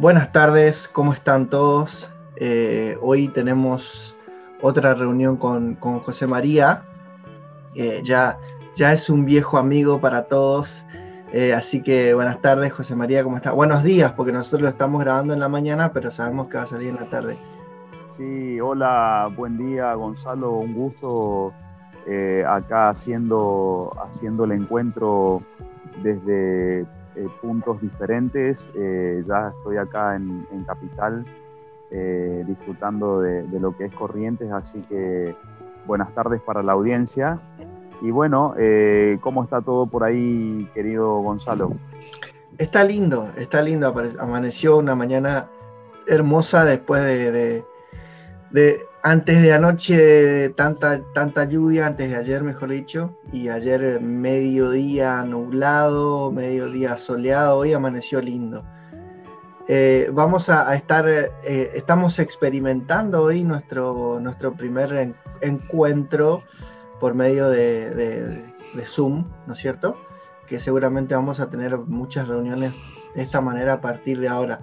Buenas 0.00 0.30
tardes, 0.30 0.86
¿cómo 0.86 1.12
están 1.12 1.50
todos? 1.50 2.08
Eh, 2.36 2.96
hoy 3.02 3.26
tenemos 3.26 4.14
otra 4.62 4.94
reunión 4.94 5.36
con, 5.36 5.74
José 5.74 6.28
María. 6.28 6.84
Eh, 7.74 8.00
ya, 8.04 8.38
ya 8.76 8.92
es 8.92 9.10
un 9.10 9.24
viejo 9.24 9.58
amigo 9.58 10.00
para 10.00 10.22
todos. 10.28 10.86
Eh, 11.32 11.52
así 11.52 11.82
que 11.82 12.14
buenas 12.14 12.40
tardes, 12.40 12.72
José 12.72 12.94
María, 12.94 13.24
¿cómo 13.24 13.38
está? 13.38 13.50
Buenos 13.50 13.82
días, 13.82 14.12
porque 14.12 14.30
nosotros 14.30 14.62
lo 14.62 14.68
estamos 14.68 15.00
grabando 15.00 15.32
en 15.32 15.40
la 15.40 15.48
mañana, 15.48 15.90
pero 15.90 16.12
sabemos 16.12 16.46
que 16.46 16.58
va 16.58 16.62
a 16.62 16.68
salir 16.68 16.90
en 16.90 16.96
la 16.96 17.10
tarde. 17.10 17.36
Sí, 18.06 18.60
hola, 18.60 19.28
buen 19.36 19.58
día, 19.58 19.94
Gonzalo, 19.94 20.52
un 20.52 20.74
gusto 20.74 21.52
acá 22.46 22.90
haciendo, 22.90 23.90
haciendo 24.08 24.44
el 24.44 24.52
encuentro 24.52 25.42
desde 26.04 26.86
eh, 27.18 27.26
puntos 27.40 27.80
diferentes. 27.80 28.70
Eh, 28.74 29.22
ya 29.26 29.52
estoy 29.56 29.76
acá 29.76 30.14
en, 30.14 30.46
Capital 30.66 31.24
eh, 31.90 32.44
disfrutando 32.46 33.20
de, 33.20 33.44
lo 33.60 33.76
que 33.76 33.86
es 33.86 33.94
Corrientes, 33.94 34.52
así 34.52 34.80
que 34.82 35.34
buenas 35.86 36.14
tardes 36.14 36.40
para 36.42 36.62
la 36.62 36.72
audiencia. 36.72 37.40
Y 38.00 38.12
bueno, 38.12 38.54
¿cómo 39.20 39.42
está 39.42 39.60
todo 39.60 39.86
por 39.86 40.04
ahí, 40.04 40.70
querido 40.72 41.18
Gonzalo? 41.20 41.72
Está 42.56 42.84
lindo, 42.84 43.28
está 43.36 43.60
lindo. 43.60 43.92
Amaneció 44.20 44.78
una 44.78 44.94
mañana 44.94 45.48
hermosa 46.06 46.64
después 46.64 47.02
de 47.02 47.64
antes 49.02 49.42
de 49.42 49.52
anoche 49.52 50.50
tanta, 50.50 51.00
tanta 51.14 51.44
lluvia, 51.44 51.86
antes 51.86 52.10
de 52.10 52.16
ayer 52.16 52.42
mejor 52.42 52.70
dicho, 52.70 53.16
y 53.32 53.48
ayer 53.48 54.00
mediodía 54.00 55.22
nublado, 55.22 56.32
mediodía 56.32 56.96
soleado, 56.96 57.58
hoy 57.58 57.72
amaneció 57.72 58.20
lindo. 58.20 58.64
Eh, 59.68 60.10
vamos 60.12 60.48
a, 60.48 60.74
estar, 60.74 61.06
eh, 61.08 61.70
estamos 61.74 62.18
experimentando 62.18 63.22
hoy 63.22 63.44
nuestro, 63.44 64.18
nuestro 64.18 64.54
primer 64.54 65.14
encuentro 65.42 66.42
por 67.00 67.14
medio 67.14 67.50
de, 67.50 67.90
de 68.74 68.86
Zoom, 68.86 69.24
¿no 69.46 69.52
es 69.52 69.58
cierto? 69.58 69.98
Que 70.46 70.58
seguramente 70.58 71.14
vamos 71.14 71.40
a 71.40 71.50
tener 71.50 71.76
muchas 71.76 72.28
reuniones 72.28 72.72
de 73.14 73.22
esta 73.22 73.40
manera 73.40 73.74
a 73.74 73.80
partir 73.80 74.18
de 74.20 74.28
ahora. 74.28 74.58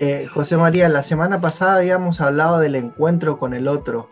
Eh, 0.00 0.26
José 0.26 0.56
María, 0.56 0.88
la 0.88 1.04
semana 1.04 1.40
pasada 1.40 1.76
habíamos 1.76 2.20
hablado 2.20 2.58
del 2.58 2.74
encuentro 2.74 3.38
con 3.38 3.54
el 3.54 3.68
otro. 3.68 4.08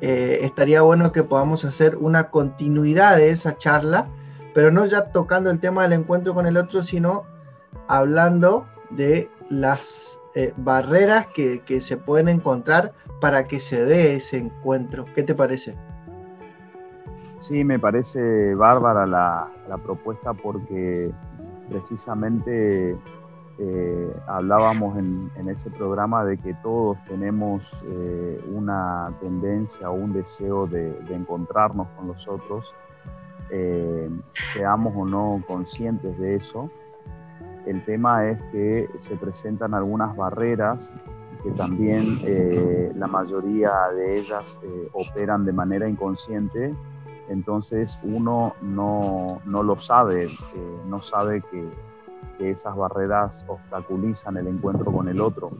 Eh, 0.00 0.40
estaría 0.42 0.80
bueno 0.80 1.12
que 1.12 1.22
podamos 1.22 1.64
hacer 1.64 1.96
una 1.96 2.30
continuidad 2.30 3.16
de 3.16 3.30
esa 3.30 3.56
charla, 3.56 4.06
pero 4.54 4.70
no 4.70 4.86
ya 4.86 5.06
tocando 5.06 5.50
el 5.50 5.60
tema 5.60 5.82
del 5.82 5.92
encuentro 5.92 6.34
con 6.34 6.46
el 6.46 6.56
otro, 6.56 6.82
sino 6.82 7.24
hablando 7.86 8.66
de 8.90 9.30
las 9.50 10.18
eh, 10.34 10.54
barreras 10.56 11.26
que, 11.34 11.62
se 11.82 11.96
pueden 11.98 12.28
encontrar 12.28 12.92
para 13.20 13.44
que 13.44 13.60
se 13.60 13.84
dé 13.84 14.14
ese 14.16 14.38
encuentro. 14.38 15.04
¿Qué 15.14 15.22
te 15.22 15.34
parece? 15.34 15.74
Sí, 17.40 17.62
me 17.62 17.78
parece 17.78 18.54
bárbara 18.54 19.06
la 19.06 19.78
propuesta 19.82 20.32
porque 20.32 21.12
precisamente 21.68 22.96
eh, 23.60 24.16
hablábamos 24.28 24.96
en, 24.98 25.48
ese 25.48 25.68
programa 25.70 26.24
de 26.24 26.36
que 26.36 26.54
todos 26.62 26.96
tenemos 27.04 27.60
eh, 27.86 28.38
una 28.52 29.12
tendencia 29.20 29.90
o 29.90 29.94
un 29.94 30.12
deseo 30.12 30.68
de, 30.68 30.96
encontrarnos 31.10 31.88
con 31.96 32.06
los 32.06 32.28
otros, 32.28 32.70
eh, 33.50 34.08
seamos 34.52 34.94
o 34.96 35.04
no 35.04 35.38
conscientes 35.48 36.16
de 36.18 36.36
eso. 36.36 36.70
El 37.66 37.84
tema 37.84 38.28
es 38.28 38.40
que 38.44 38.88
se 38.98 39.16
presentan 39.16 39.74
algunas 39.74 40.14
barreras 40.16 40.78
que 41.42 41.50
también 41.52 42.18
la 42.96 43.06
mayoría 43.06 43.72
de 43.94 44.18
ellas 44.18 44.58
operan 44.92 45.44
de 45.44 45.52
manera 45.52 45.88
inconsciente, 45.88 46.70
entonces 47.28 47.98
uno 48.02 48.54
no, 48.60 49.38
no 49.44 49.62
lo 49.62 49.78
sabe, 49.78 50.28
no 50.88 51.00
sabe 51.02 51.40
que 51.42 51.68
que 52.38 52.50
esas 52.52 52.76
barreras 52.76 53.44
obstaculizan 53.48 54.36
el 54.36 54.46
encuentro 54.46 54.92
con 54.92 55.08
el 55.08 55.20
otro. 55.20 55.50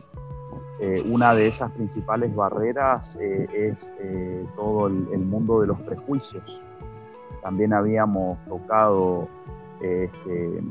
Eh, 0.79 1.03
una 1.11 1.35
de 1.35 1.47
esas 1.47 1.71
principales 1.71 2.33
barreras 2.33 3.13
eh, 3.19 3.45
es 3.53 3.91
eh, 3.99 4.45
todo 4.55 4.87
el, 4.87 5.19
mundo 5.19 5.59
de 5.59 5.67
los 5.67 5.83
prejuicios. 5.83 6.61
También 7.43 7.73
habíamos 7.73 8.43
tocado, 8.45 9.27
este, 9.81 10.63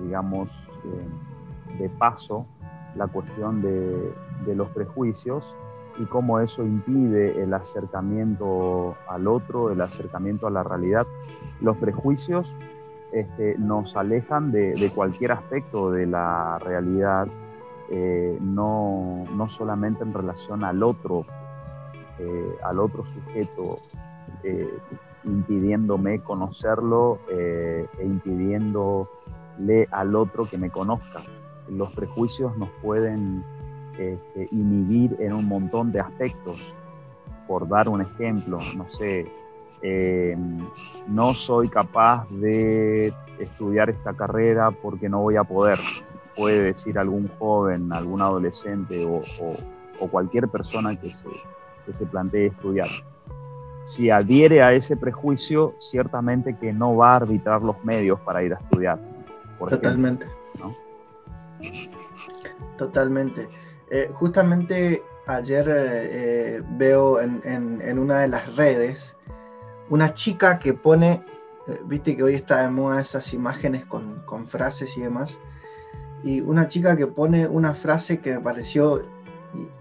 digamos, 0.00 0.48
de 1.78 1.88
paso 1.90 2.46
la 2.94 3.08
cuestión 3.08 3.60
de, 3.60 4.12
de 4.46 4.54
los 4.54 4.68
prejuicios 4.70 5.44
y 5.98 6.04
cómo 6.04 6.38
eso 6.40 6.62
impide 6.62 7.42
el 7.42 7.52
acercamiento 7.52 8.96
al 9.08 9.26
otro, 9.26 9.72
el 9.72 9.80
acercamiento 9.80 10.46
a 10.46 10.50
la 10.50 10.62
realidad. 10.62 11.06
Los 11.60 11.76
prejuicios 11.78 12.54
este, 13.16 13.56
nos 13.58 13.96
alejan 13.96 14.52
de, 14.52 14.90
cualquier 14.94 15.32
aspecto 15.32 15.90
de 15.90 16.06
la 16.06 16.58
realidad, 16.58 17.26
eh, 17.90 18.36
no, 18.42 19.24
solamente 19.48 20.02
en 20.02 20.12
relación 20.12 20.62
al 20.64 20.82
otro, 20.82 21.24
eh, 22.18 22.56
al 22.62 22.78
otro 22.78 23.04
sujeto, 23.04 23.76
eh, 24.42 24.78
impidiéndome 25.24 26.20
conocerlo 26.20 27.18
e 27.28 27.88
impidiéndole 28.02 29.08
al 29.90 30.14
otro 30.14 30.44
que 30.44 30.58
me 30.58 30.68
conozca. 30.68 31.22
Los 31.70 31.94
prejuicios 31.94 32.54
nos 32.58 32.68
pueden 32.82 33.42
este, 33.98 34.46
inhibir 34.50 35.16
en 35.20 35.32
un 35.32 35.46
montón 35.46 35.90
de 35.90 36.00
aspectos. 36.00 36.74
Por 37.48 37.66
dar 37.66 37.88
un 37.88 38.02
ejemplo, 38.02 38.58
no 38.76 38.88
sé, 38.90 39.24
eh, 39.82 40.36
no 41.06 41.34
soy 41.34 41.68
capaz 41.68 42.28
de 42.30 43.12
estudiar 43.38 43.90
esta 43.90 44.14
carrera 44.14 44.70
porque 44.70 45.08
no 45.08 45.20
voy 45.20 45.36
a 45.36 45.44
poder, 45.44 45.78
puede 46.34 46.62
decir 46.62 46.98
algún 46.98 47.28
joven, 47.38 47.92
algún 47.92 48.22
adolescente 48.22 49.04
o, 49.04 49.22
cualquier 50.10 50.48
persona 50.48 50.94
que 50.94 51.10
se, 51.10 51.92
se 51.92 52.06
plantee 52.06 52.46
estudiar. 52.46 52.88
Si 53.86 54.10
adhiere 54.10 54.62
a 54.62 54.72
ese 54.72 54.96
prejuicio, 54.96 55.74
ciertamente 55.78 56.56
que 56.56 56.72
no 56.72 56.96
va 56.96 57.12
a 57.12 57.16
arbitrar 57.16 57.62
los 57.62 57.82
medios 57.84 58.20
para 58.20 58.42
ir 58.42 58.52
a 58.52 58.58
estudiar. 58.58 58.98
Totalmente. 59.58 60.26
Totalmente. 62.76 63.48
Eh, 63.90 64.10
justamente 64.12 65.02
ayer 65.26 65.66
eh, 65.68 66.60
veo 66.72 67.20
en, 67.20 67.98
una 67.98 68.20
de 68.20 68.28
las 68.28 68.54
redes 68.56 69.16
una 69.90 70.14
chica 70.14 70.58
que 70.58 70.74
pone, 70.74 71.22
eh, 71.68 71.80
viste 71.84 72.16
que 72.16 72.22
hoy 72.22 72.34
está 72.34 72.62
de 72.62 72.70
moda 72.70 73.00
esas 73.00 73.32
imágenes 73.32 73.84
con, 73.86 74.46
frases 74.46 74.96
y 74.96 75.02
demás, 75.02 75.36
y 76.24 76.40
una 76.40 76.68
chica 76.68 76.96
que 76.96 77.06
pone 77.06 77.46
una 77.46 77.74
frase 77.74 78.20
que 78.20 78.34
me 78.34 78.40
pareció 78.40 79.02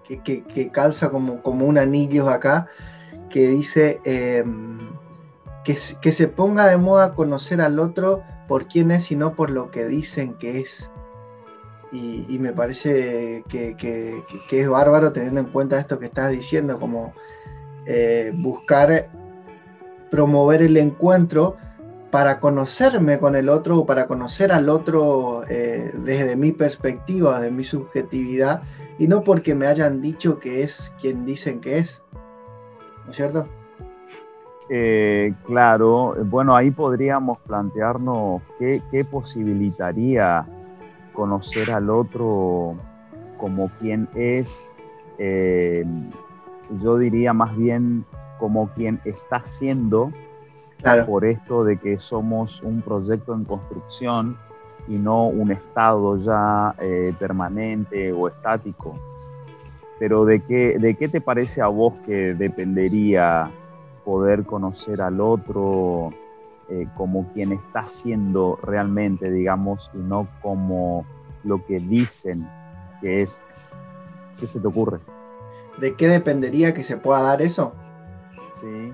que, 0.07 0.69
calza 0.71 1.09
como, 1.09 1.41
como 1.41 1.66
un 1.66 1.77
anillo 1.77 2.29
acá, 2.29 2.67
que 3.29 3.49
dice 3.49 3.99
em, 4.03 4.77
que, 5.63 5.77
que, 6.01 6.11
se 6.11 6.27
ponga 6.27 6.67
de 6.67 6.77
moda 6.77 7.11
conocer 7.11 7.61
al 7.61 7.79
otro 7.79 8.23
por 8.47 8.67
quién 8.67 8.91
es 8.91 9.11
y 9.11 9.16
no 9.16 9.33
por 9.33 9.49
lo 9.49 9.72
que 9.72 9.85
dicen 9.85 10.35
que 10.35 10.61
es. 10.61 10.89
Y, 11.91 12.39
me 12.39 12.51
parece 12.51 13.43
que, 13.49 14.23
es 14.51 14.69
bárbaro 14.69 15.13
teniendo 15.13 15.39
en 15.39 15.45
cuenta 15.47 15.79
esto 15.79 15.97
que 15.97 16.07
estás 16.07 16.31
diciendo, 16.31 16.77
como 16.77 17.11
eh, 17.85 18.34
buscar 18.35 19.09
promover 20.16 20.62
el 20.62 20.78
encuentro 20.78 21.58
para 22.09 22.40
conocerme 22.40 23.20
con 23.20 23.35
el 23.35 23.50
otro 23.50 23.79
o 23.79 23.85
para 23.85 24.08
conocer 24.08 24.53
al 24.53 24.70
otro 24.70 25.44
eh, 25.50 25.91
desde 25.94 26.38
mi 26.38 26.53
perspectiva, 26.53 27.41
de 27.41 27.52
mi 27.52 27.66
subjetividad, 27.66 28.62
y 28.97 29.09
no 29.09 29.23
porque 29.23 29.53
me 29.53 29.67
hayan 29.67 30.02
dicho 30.02 30.40
que 30.40 30.64
es 30.64 30.94
quien 31.02 31.26
dicen 31.26 31.59
que 31.59 31.79
es. 31.79 32.02
¿No 33.03 33.09
es 33.09 33.17
cierto? 33.17 33.44
Eh, 34.70 35.34
claro, 35.44 36.14
bueno, 36.23 36.56
ahí 36.56 36.72
podríamos 36.72 37.40
plantearnos 37.40 38.41
qué, 38.58 39.06
posibilitaría 39.11 40.46
conocer 41.11 41.72
al 41.72 41.90
otro 41.90 42.78
como 43.38 43.70
quien 43.79 44.08
es. 44.16 44.66
Eh, 45.18 45.84
yo 46.82 46.97
diría 46.97 47.34
más 47.34 47.53
bien 47.58 48.06
como 48.40 48.70
quien 48.70 48.99
está 49.05 49.43
siendo 49.46 50.09
por 51.08 51.26
esto 51.26 51.64
de 51.64 51.78
que 51.78 51.97
somos 51.97 52.61
un 52.61 52.82
proyecto 52.82 53.34
en 53.34 53.43
construcción 53.43 54.37
y 54.87 54.97
no 54.97 55.28
un 55.28 55.52
estado 55.52 56.17
ya 56.20 56.76
eh, 56.79 57.11
permanente 57.17 58.11
o 58.14 58.28
estático. 58.28 58.93
Pero 59.97 60.26
¿de 60.26 60.41
qué, 60.43 60.78
¿de 60.78 60.96
qué 60.96 61.08
te 61.08 61.22
parece 61.22 61.61
a 61.61 61.67
vos 61.67 61.93
que 62.05 62.35
dependería 62.35 63.49
poder 64.03 64.43
conocer 64.43 65.02
al 65.02 65.20
otro 65.22 66.11
eh, 66.70 66.87
como 66.96 67.32
quien 67.34 67.53
está 67.53 67.87
siendo 67.87 68.59
realmente, 68.61 69.32
digamos, 69.32 69.90
y 69.93 69.97
no 69.97 70.28
como 70.41 71.05
lo 71.43 71.66
que 71.66 71.79
dicen 71.79 72.47
¿Qué 73.02 73.23
es? 73.23 73.29
¿Qué 74.40 74.47
se 74.47 74.59
te 74.59 74.67
ocurre? 74.67 74.99
¿De 75.79 75.96
qué 75.96 76.08
dependería 76.08 76.73
que 76.73 76.84
se 76.84 76.97
pueda 76.97 77.22
dar 77.22 77.41
eso? 77.41 77.73
Sí. 78.61 78.93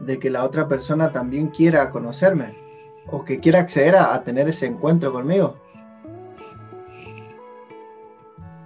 De 0.00 0.18
que 0.18 0.30
la 0.30 0.44
otra 0.44 0.68
persona 0.68 1.12
también 1.12 1.48
quiera 1.48 1.90
conocerme 1.90 2.54
o 3.10 3.24
que 3.24 3.38
quiera 3.38 3.60
acceder 3.60 3.96
a, 3.96 4.22
tener 4.22 4.48
ese 4.48 4.66
encuentro 4.66 5.12
conmigo. 5.12 5.56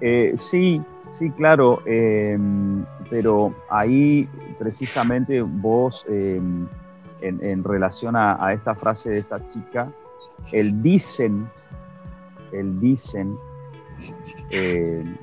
Eh, 0.00 0.34
sí, 0.36 0.80
sí, 1.12 1.30
claro, 1.30 1.82
em, 1.86 2.84
pero 3.10 3.52
ahí 3.68 4.28
precisamente 4.58 5.42
vos, 5.42 6.04
em, 6.08 6.68
en, 7.20 7.64
relación 7.64 8.14
a, 8.14 8.52
esta 8.52 8.74
frase 8.74 9.10
de 9.10 9.18
esta 9.18 9.38
chica, 9.52 9.88
el 10.52 10.80
dicen, 10.82 11.48
el 12.52 12.78
dicen, 12.78 13.36
em, 14.50 15.16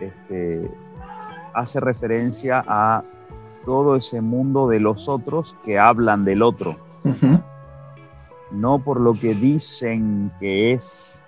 este, 0.00 0.70
hace 1.54 1.80
referencia 1.80 2.62
a 2.66 3.02
todo 3.66 3.96
ese 3.96 4.22
mundo 4.22 4.68
de 4.68 4.80
los 4.80 5.08
otros 5.08 5.54
que 5.64 5.78
hablan 5.78 6.24
del 6.24 6.42
otro. 6.42 6.76
No 8.52 8.78
por 8.78 9.00
lo 9.00 9.12
que 9.12 9.34
dicen 9.34 10.30
que 10.40 10.72
es. 10.72 11.18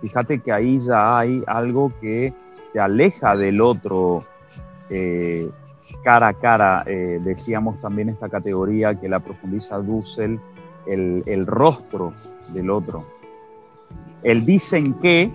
Fíjate 0.00 0.40
que 0.40 0.50
ahí 0.50 0.80
ya 0.80 1.18
hay 1.18 1.44
algo 1.46 1.92
que 2.00 2.32
te 2.72 2.80
aleja 2.80 3.36
del 3.36 3.60
otro 3.60 4.22
eh, 4.88 5.50
cara 6.02 6.28
a 6.28 6.32
cara. 6.32 6.82
Eh, 6.86 7.20
decíamos 7.22 7.78
también 7.82 8.08
esta 8.08 8.30
categoría 8.30 8.98
que 8.98 9.08
la 9.08 9.20
profundiza 9.20 9.78
Dussel, 9.78 10.40
el, 10.86 11.46
rostro 11.46 12.14
del 12.54 12.70
otro. 12.70 13.04
El 14.22 14.46
dicen 14.46 14.94
que 14.94 15.30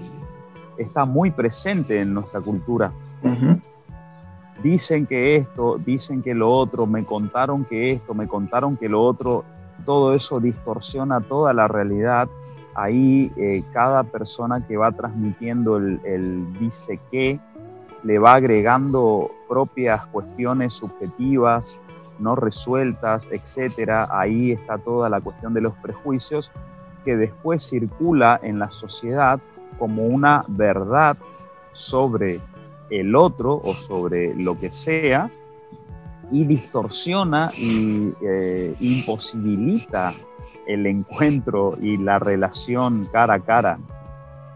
está 0.78 1.06
muy 1.06 1.30
presente 1.30 2.02
en 2.02 2.16
nuestra 2.16 2.42
cultura. 2.42 2.92
Dicen 4.64 5.06
que 5.06 5.36
esto, 5.36 5.78
dicen 5.78 6.22
que 6.22 6.34
lo 6.34 6.52
otro, 6.52 6.88
me 6.88 7.06
contaron 7.06 7.66
que 7.66 7.92
esto, 7.92 8.14
me 8.14 8.28
contaron 8.28 8.78
que 8.78 8.88
lo 8.88 9.04
otro, 9.04 9.44
todo 9.86 10.14
eso 10.14 10.40
distorsiona 10.40 11.22
toda 11.22 11.54
la 11.54 11.68
realidad. 11.68 12.30
Ahí 12.74 13.32
eh, 13.38 13.64
cada 13.74 14.04
persona 14.04 14.66
que 14.66 14.78
va 14.78 14.92
transmitiendo 14.92 15.78
el, 15.78 16.54
dice 16.60 17.00
que 17.12 17.40
le 18.04 18.20
va 18.20 18.34
agregando 18.34 19.32
propias 19.48 20.06
cuestiones 20.08 20.74
subjetivas, 20.74 21.80
no 22.20 22.36
resueltas, 22.36 23.26
etcétera. 23.32 24.08
Ahí 24.12 24.52
está 24.52 24.78
toda 24.78 25.10
la 25.10 25.22
cuestión 25.22 25.54
de 25.54 25.62
los 25.62 25.74
prejuicios 25.76 26.52
que 27.04 27.16
después 27.16 27.68
circula 27.68 28.40
en 28.42 28.60
la 28.60 28.72
sociedad 28.72 29.40
como 29.78 30.06
una 30.06 30.44
verdad 30.48 31.18
sobre 31.74 32.40
el 32.90 33.16
otro 33.16 33.54
o 33.54 33.74
sobre 33.74 34.34
lo 34.36 34.60
que 34.60 34.72
sea 34.72 35.30
y 36.32 36.44
distorsiona 36.46 37.52
y 37.58 38.14
eh, 38.22 38.76
imposibilita 38.80 40.14
el 40.68 40.88
encuentro 40.88 41.78
y 41.80 41.98
la 41.98 42.18
relación 42.20 43.08
cara 43.12 43.36
a 43.36 43.40
cara, 43.40 43.78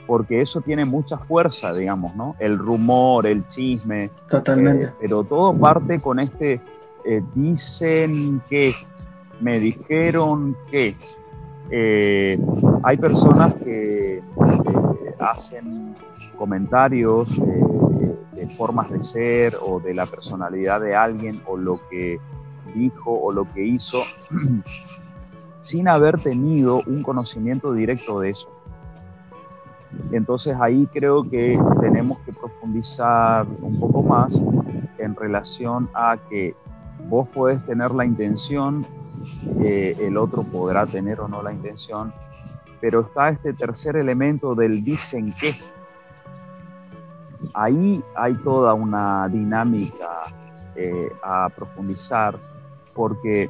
porque 0.07 0.41
eso 0.41 0.61
tiene 0.61 0.85
mucha 0.85 1.17
fuerza, 1.17 1.73
digamos, 1.73 2.15
¿no? 2.15 2.35
El 2.39 2.57
rumor, 2.57 3.27
el 3.27 3.47
chisme. 3.49 4.09
Totalmente. 4.27 4.85
Eh, 4.85 4.91
pero 4.99 5.23
todo 5.23 5.55
parte 5.55 5.99
con 5.99 6.19
este, 6.19 6.59
eh, 7.05 7.21
dicen 7.35 8.41
que, 8.49 8.73
me 9.39 9.59
dijeron 9.59 10.57
que. 10.69 10.95
hay 12.83 12.97
personas 12.97 13.53
que 13.63 14.21
hacen 15.19 15.95
comentarios 16.35 17.29
formas 18.47 18.89
de 18.89 19.03
ser 19.03 19.57
o 19.61 19.79
de 19.79 19.93
la 19.93 20.05
personalidad 20.05 20.81
de 20.81 20.95
alguien 20.95 21.41
o 21.45 21.57
lo 21.57 21.79
que 21.89 22.19
dijo 22.75 23.11
o 23.11 23.31
lo 23.31 23.51
que 23.53 23.63
hizo 23.63 24.01
sin 25.61 25.87
haber 25.87 26.19
tenido 26.19 26.81
un 26.85 27.03
conocimiento 27.03 27.73
directo 27.73 28.19
de 28.19 28.29
eso. 28.29 28.49
Entonces 30.11 30.55
ahí 30.59 30.87
creo 30.91 31.27
que 31.27 31.59
tenemos 31.81 32.19
que 32.19 32.31
profundizar 32.31 33.45
un 33.61 33.79
poco 33.79 34.03
más 34.03 34.39
en 34.97 35.15
relación 35.15 35.89
a 35.93 36.17
que 36.29 36.55
vos 37.07 37.27
podés 37.29 37.63
tener 37.65 37.91
la 37.91 38.05
intención, 38.05 38.85
eh, 39.61 39.95
el 39.99 40.17
otro 40.17 40.43
podrá 40.43 40.85
tener 40.85 41.19
o 41.19 41.27
no 41.27 41.41
la 41.41 41.51
intención, 41.51 42.13
pero 42.79 43.01
está 43.01 43.29
este 43.29 43.53
tercer 43.53 43.95
elemento 43.95 44.55
del 44.55 44.83
dicen 44.83 45.33
que, 45.39 45.55
ahí 47.53 48.03
hay 48.15 48.35
toda 48.35 48.73
una 48.73 49.27
dinámica 49.27 50.33
eh, 50.75 51.11
a 51.23 51.49
profundizar 51.49 52.37
porque 52.93 53.49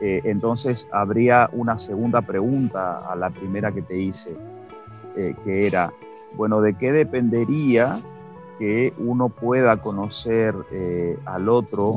eh, 0.00 0.20
entonces 0.24 0.86
habría 0.92 1.48
una 1.52 1.78
segunda 1.78 2.22
pregunta 2.22 2.98
a 2.98 3.16
la 3.16 3.30
primera 3.30 3.72
que 3.72 3.82
te 3.82 3.98
hice, 3.98 4.34
eh, 5.16 5.34
que 5.44 5.66
era, 5.66 5.92
bueno, 6.34 6.60
¿de 6.60 6.74
qué 6.74 6.92
dependería 6.92 8.00
que 8.58 8.94
uno 8.98 9.28
pueda 9.28 9.78
conocer 9.78 10.54
al 11.26 11.48
otro 11.48 11.96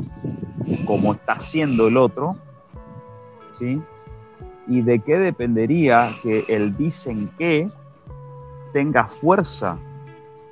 como 0.86 1.12
está 1.12 1.34
haciendo 1.34 1.88
el 1.88 1.96
otro? 1.96 2.36
¿Sí? 3.58 3.82
¿Y 4.66 4.82
de 4.82 5.00
qué 5.00 5.18
dependería 5.18 6.10
que 6.22 6.44
el 6.48 6.76
dicen 6.76 7.30
que 7.38 7.70
tenga 8.72 9.06
fuerza 9.06 9.78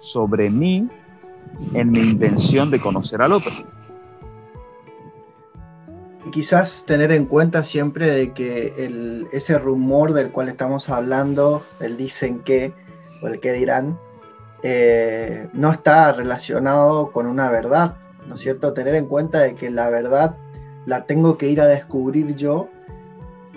sobre 0.01 0.51
mí 0.51 0.89
en 1.75 1.91
mi 1.91 2.01
intención 2.01 2.71
de 2.71 2.81
conocer 2.81 3.23
al 3.23 3.33
otro. 3.33 3.53
Y 6.27 6.31
quizás 6.31 6.85
tener 6.87 7.13
en 7.13 7.27
cuenta 7.27 7.65
siempre 7.65 8.11
de 8.11 8.33
que 8.33 9.27
ese 9.33 9.59
rumor 9.59 10.13
del 10.13 10.31
cual 10.31 10.49
estamos 10.49 10.89
hablando, 10.89 11.65
el 11.81 11.97
dicen 11.97 12.41
que 12.41 12.73
o 13.23 13.29
el 13.29 13.41
que 13.41 13.53
dirán, 13.53 13.99
eh, 14.63 15.49
no 15.53 15.71
está 15.71 16.13
relacionado 16.13 17.13
con 17.13 17.27
una 17.27 17.49
verdad, 17.51 17.97
¿no 18.27 18.35
es 18.35 18.41
cierto? 18.41 18.73
Tener 18.73 18.95
en 18.95 19.07
cuenta 19.07 19.41
de 19.41 19.55
que 19.55 19.71
la 19.71 19.89
verdad 19.91 20.37
la 20.87 21.07
tengo 21.07 21.39
que 21.39 21.49
ir 21.49 21.61
a 21.61 21.67
descubrir 21.67 22.35
yo 22.35 22.69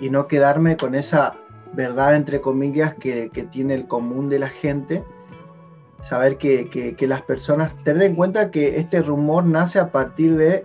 y 0.00 0.10
no 0.10 0.28
quedarme 0.28 0.76
con 0.76 0.94
esa 0.94 1.34
verdad 1.72 2.14
entre 2.14 2.40
comillas 2.40 2.94
que, 2.94 3.30
que 3.30 3.44
tiene 3.44 3.74
el 3.74 3.88
común 3.88 4.28
de 4.28 4.38
la 4.38 4.48
gente, 4.48 5.04
saber 6.02 6.36
que, 6.36 6.96
las 7.00 7.22
personas, 7.22 7.74
tener 7.84 8.02
en 8.02 8.16
cuenta 8.16 8.50
que 8.50 8.78
este 8.78 9.02
rumor 9.02 9.44
nace 9.44 9.78
a 9.78 9.90
partir 9.90 10.36
de 10.36 10.64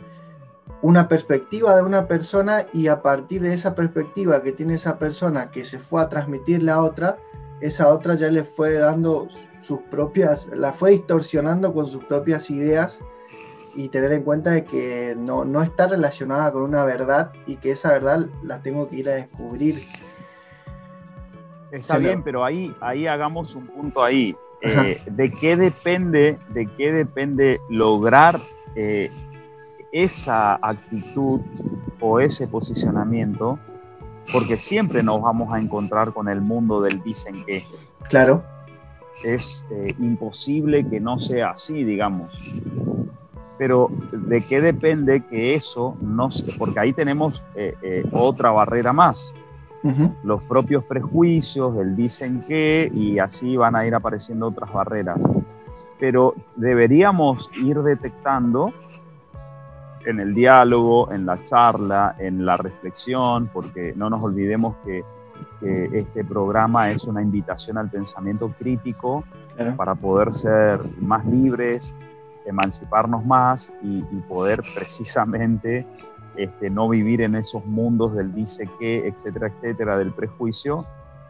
una 0.82 1.08
perspectiva 1.08 1.75
de 1.75 1.84
una 1.84 2.08
persona 2.08 2.65
y 2.74 2.88
a 2.88 3.00
partir 3.00 3.41
de 3.41 3.53
esa 3.53 3.74
perspectiva 3.74 4.41
que 4.41 4.51
tiene 4.51 4.75
esa 4.75 4.98
persona 5.00 5.50
que 5.51 5.63
se 5.63 5.79
fue 5.79 6.01
a 6.01 6.10
transmitirle 6.10 6.72
a 6.72 6.82
otra, 6.82 7.17
esa 7.62 7.88
otra 7.94 8.15
ya 8.15 8.29
le 8.29 8.44
fue 8.44 8.74
dando 8.74 9.27
sus 9.62 9.79
propias, 9.91 10.48
la 10.53 10.74
fue 10.74 10.91
distorsionando 10.91 11.74
con 11.74 11.88
sus 11.88 12.03
propias 12.03 12.50
ideas 12.50 13.00
y 13.75 13.89
tener 13.89 14.12
en 14.13 14.24
cuenta 14.24 14.51
de 14.51 14.63
que 14.63 15.15
no, 15.17 15.46
no 15.46 15.62
está 15.62 15.88
relacionada 15.88 16.51
con 16.51 16.63
una 16.63 16.84
verdad 16.84 17.32
y 17.46 17.58
que 17.58 17.72
esa 17.72 17.91
verdad 17.91 18.27
la 18.44 18.62
tengo 18.62 18.89
que 18.89 18.98
ir 18.98 19.10
a 19.10 19.13
descubrir. 19.13 19.84
Está 21.72 21.98
bien, 21.98 22.24
pero 22.24 22.44
ahí, 22.44 22.74
ahí 22.79 23.08
hagamos 23.08 23.53
un 23.53 23.65
punto 23.65 24.03
ahí. 24.03 24.36
Eh, 24.62 25.00
de 25.12 25.32
qué 25.32 25.56
depende, 25.56 26.38
de 26.50 26.66
qué 26.66 26.92
depende 26.92 27.62
lograr 27.70 28.40
eh, 28.76 29.12
esa 29.92 30.56
actitud 30.56 31.42
o 32.00 32.20
ese 32.20 32.48
posicionamiento, 32.48 33.60
porque 34.32 34.58
siempre 34.58 35.04
nos 35.04 35.22
vamos 35.22 35.54
a 35.54 35.60
encontrar 35.60 36.12
con 36.12 36.28
el 36.28 36.42
mundo 36.42 36.82
del 36.82 37.00
dicen 37.02 37.46
que. 37.46 37.64
Claro. 38.10 38.44
Es 39.24 39.66
eh, 39.72 39.96
imposible 40.00 40.88
que 40.88 41.00
no 41.00 41.18
sea 41.18 41.52
así, 41.52 41.84
digamos. 41.84 42.40
Pero 43.58 43.90
de 44.12 44.42
qué 44.42 44.62
depende 44.62 45.24
que 45.26 45.56
eso 45.56 45.98
no 46.02 46.30
se, 46.30 46.52
porque 46.58 46.80
ahí 46.80 46.94
tenemos 46.94 47.42
otra 48.12 48.52
barrera 48.52 48.94
más 48.94 49.32
los 50.24 50.44
propios 50.44 50.84
prejuicios, 50.84 51.75
el 51.77 51.96
dicen 51.96 52.41
que, 52.41 52.91
y 52.94 53.20
así 53.20 53.56
van 53.56 53.75
a 53.75 53.86
ir 53.86 53.96
apareciendo 53.96 54.48
otras 54.48 54.72
barreras. 54.72 55.20
Pero 56.00 56.34
deberíamos 56.56 57.50
ir 57.63 57.82
detectando 57.82 58.74
en 60.06 60.20
el 60.20 60.34
diálogo, 60.34 61.12
en 61.12 61.25
la 61.25 61.44
charla, 61.46 62.15
en 62.20 62.46
la 62.46 62.56
reflexión, 62.58 63.50
porque 63.51 63.94
no 63.96 64.10
nos 64.10 64.22
olvidemos 64.22 64.75
que, 64.86 65.03
este 65.62 66.24
programa 66.24 66.91
es 66.91 67.03
una 67.03 67.22
invitación 67.22 67.77
al 67.77 67.89
pensamiento 67.89 68.51
crítico 68.58 69.24
para 69.75 69.94
poder 69.94 70.34
ser 70.34 70.79
más 71.01 71.25
libres, 71.25 71.94
emanciparnos 72.46 73.24
más 73.25 73.72
y, 73.84 73.98
y 74.00 74.22
poder 74.27 74.62
precisamente 74.74 75.86
este, 76.38 76.70
no 76.70 76.88
vivir 76.88 77.22
en 77.22 77.36
esos 77.36 77.65
mundos 77.65 78.15
del 78.15 78.32
dice 78.32 78.70
que, 78.79 79.08
etcétera, 79.08 79.48
etcétera, 79.48 79.98
del 79.98 80.12
prejuicio, 80.12 80.86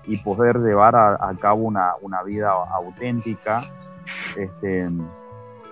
y 0.06 0.18
poder 0.18 0.60
llevar 0.60 0.96
a, 0.96 1.34
cabo 1.40 1.64
una, 1.64 2.24
vida 2.26 2.52
auténtica. 2.52 3.62
Este, 4.38 4.90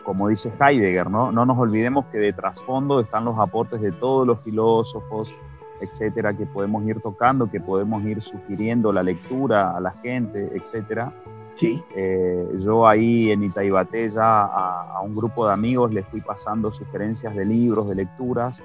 como 0.04 0.28
dice 0.28 0.52
Heidegger, 0.60 1.10
¿no? 1.10 1.32
no 1.32 1.46
nos 1.46 1.58
olvidemos 1.58 2.06
que 2.08 2.20
de 2.20 2.34
trasfondo 2.34 3.00
están 3.00 3.26
los 3.26 3.40
aportes 3.40 3.82
de 3.82 3.92
todos 3.92 4.28
los 4.28 4.40
filósofos, 4.42 5.34
etcétera, 5.82 6.34
que 6.34 6.46
podemos 6.46 6.86
ir 6.86 7.02
tocando, 7.02 7.50
que 7.50 7.60
podemos 7.60 8.04
ir 8.04 8.22
sugiriendo 8.22 8.92
la 8.92 9.04
lectura 9.04 9.76
a 9.76 9.80
la 9.80 9.92
gente, 9.92 10.52
etcétera. 10.54 11.12
Sí. 11.54 11.82
Eh, 11.96 12.58
yo 12.60 12.88
ahí 12.88 13.32
en 13.32 13.44
Itaibate 13.44 14.10
ya 14.10 14.44
a, 14.44 15.00
un 15.02 15.16
grupo 15.16 15.48
de 15.48 15.54
amigos 15.54 15.94
les 15.94 16.06
fui 16.08 16.22
pasando 16.22 16.70
sugerencias 16.70 17.34
de 17.36 17.46
libros, 17.46 17.90
de 17.90 17.96
lecturas, 17.96 18.58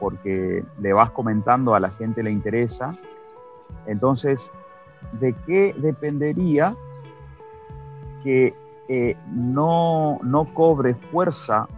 porque 0.00 0.64
le 0.80 0.92
vas 0.92 1.10
comentando 1.10 1.74
a 1.74 1.80
la 1.80 1.90
gente 1.90 2.22
le 2.22 2.30
interesa. 2.30 2.96
Entonces, 3.86 4.50
¿de 5.20 5.34
qué 5.46 5.74
dependería 5.76 6.74
que 8.24 8.54
eh, 8.88 9.16
no, 9.28 10.18
no 10.22 10.52
cobre 10.54 10.94
fuerza 10.94 11.68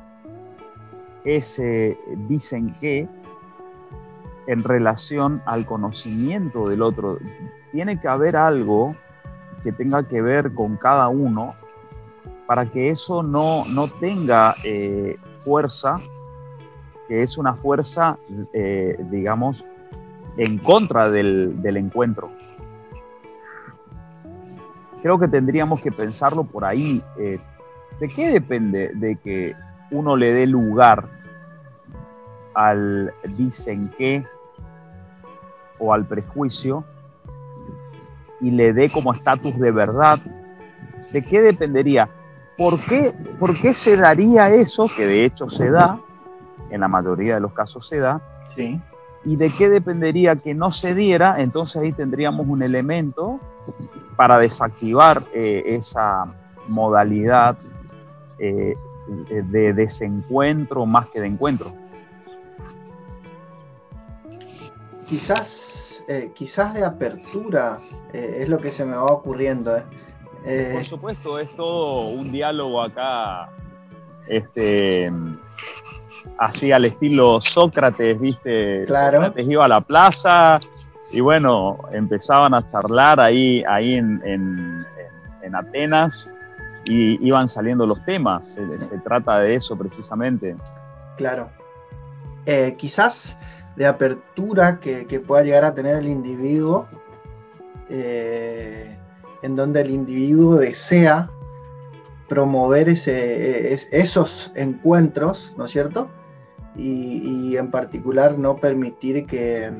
ese 1.25 1.99
dicen 2.29 2.75
que 2.81 3.09
en 4.47 4.65
relación 4.65 5.43
al 5.45 5.67
conocimiento 5.67 6.69
del 6.69 6.83
otro? 6.83 7.19
Tiene 7.73 8.01
que 8.01 8.09
haber 8.09 8.37
algo 8.37 8.95
que 9.63 9.73
tenga 9.73 10.03
que 10.09 10.23
ver 10.23 10.55
con 10.55 10.77
cada 10.77 11.09
uno 11.09 11.55
para 12.47 12.67
que 12.67 12.91
eso 12.91 13.23
no, 13.23 13.65
tenga 14.01 14.55
eh, 14.65 15.17
fuerza, 15.45 15.99
que 17.09 17.23
es 17.23 17.39
una 17.39 17.55
fuerza, 17.55 18.19
eh, 18.53 18.97
digamos, 19.11 19.65
en 20.37 20.59
contra 20.59 21.11
del, 21.11 21.59
encuentro. 21.65 22.31
Creo 25.03 25.19
que 25.19 25.29
tendríamos 25.29 25.81
que 25.81 25.91
pensarlo 25.91 26.45
por 26.45 26.65
ahí. 26.65 27.03
Eh, 27.19 27.39
¿De 28.01 28.09
qué 28.09 28.29
depende 28.33 28.91
de 28.95 29.17
que 29.17 29.55
uno 29.91 30.17
le 30.17 30.33
dé 30.33 30.47
lugar 30.47 31.09
al 32.55 33.13
dicen 33.37 33.89
que 33.97 34.25
o 35.79 35.93
al 35.93 36.07
prejuicio 36.07 36.85
y 38.41 38.51
le 38.51 38.73
dé 38.73 38.91
como 38.91 39.13
estatus 39.13 39.57
de 39.59 39.71
verdad, 39.71 40.19
¿de 41.13 41.23
qué 41.23 41.41
dependería? 41.41 42.09
¿Por 42.59 42.81
qué, 42.81 43.13
¿Por 43.39 43.57
qué 43.59 43.73
se 43.73 43.97
daría 43.97 44.51
eso, 44.51 44.89
que 44.95 45.07
de 45.07 45.25
hecho 45.25 45.49
se 45.49 45.71
da, 45.71 46.01
en 46.73 46.81
la 46.81 46.89
mayoría 46.89 47.35
de 47.35 47.41
los 47.41 47.53
casos 47.53 47.87
se 47.87 47.99
da? 47.99 48.21
Sí. 48.57 48.81
¿Y 49.25 49.37
de 49.37 49.51
qué 49.51 49.69
dependería 49.69 50.37
que 50.37 50.55
no 50.55 50.73
se 50.73 50.95
diera? 50.95 51.41
Entonces 51.41 51.81
ahí 51.81 51.93
tendríamos 51.93 52.47
un 52.49 52.63
elemento 52.63 53.39
para 54.17 54.39
desactivar 54.39 55.23
eh, 55.33 55.63
esa 55.67 56.25
modalidad 56.67 57.57
eh, 58.39 58.75
de 59.29 59.73
desencuentro 59.73 60.87
más 60.87 61.09
que 61.09 61.21
de 61.21 61.29
encuentro. 61.29 61.73
Quizás, 65.07 66.03
eh, 66.09 66.33
quizás 66.35 66.75
de 66.75 66.85
apertura 66.85 67.81
es 68.13 68.49
lo 68.49 68.59
que 68.59 68.73
se 68.73 68.85
me 68.85 68.97
va 68.97 69.07
ocurriendo. 69.07 69.75
Por 70.73 70.85
supuesto, 70.85 71.39
es 71.39 71.55
todo 71.55 72.09
un 72.09 72.33
diálogo 72.33 72.83
acá, 72.83 73.51
este, 74.27 75.11
así 76.39 76.73
al 76.73 76.85
estilo 76.85 77.41
Sócrates, 77.41 78.21
¿viste? 78.21 78.85
Claro. 78.87 79.19
Sócrates 79.19 79.47
iba 79.49 79.65
a 79.65 79.69
la 79.69 79.81
plaza 79.81 80.59
y 81.11 81.21
bueno, 81.21 81.79
empezaban 81.93 82.55
a 82.55 82.71
charlar 82.71 83.21
ahí, 83.21 83.63
ahí 83.69 83.95
en, 83.95 84.21
en, 84.25 84.87
Atenas 85.55 86.33
y 86.87 87.27
iban 87.27 87.47
saliendo 87.47 87.87
los 87.87 88.03
temas. 88.07 88.49
Se, 88.55 88.99
trata 89.01 89.41
de 89.41 89.57
eso 89.57 89.77
precisamente. 89.77 90.57
Claro. 91.19 91.51
quizás 92.79 93.37
de 93.77 93.87
apertura 93.87 94.81
que, 94.81 95.07
que, 95.07 95.21
pueda 95.21 95.43
llegar 95.43 95.65
a 95.65 95.75
tener 95.75 95.99
el 95.99 96.09
individuo 96.09 96.89
eh, 97.95 98.97
en 99.43 99.55
donde 99.55 99.83
el 99.83 99.91
individuo 99.91 100.55
desea 100.55 101.29
promover 102.27 102.89
ese, 102.89 103.75
esos 103.75 104.51
encuentros, 104.55 105.53
¿no 105.59 105.67
es 105.67 105.73
cierto? 105.73 106.09
Y, 106.77 107.57
en 107.57 107.71
particular 107.71 108.39
no 108.39 108.57
permitir 108.57 109.27
que, 109.27 109.71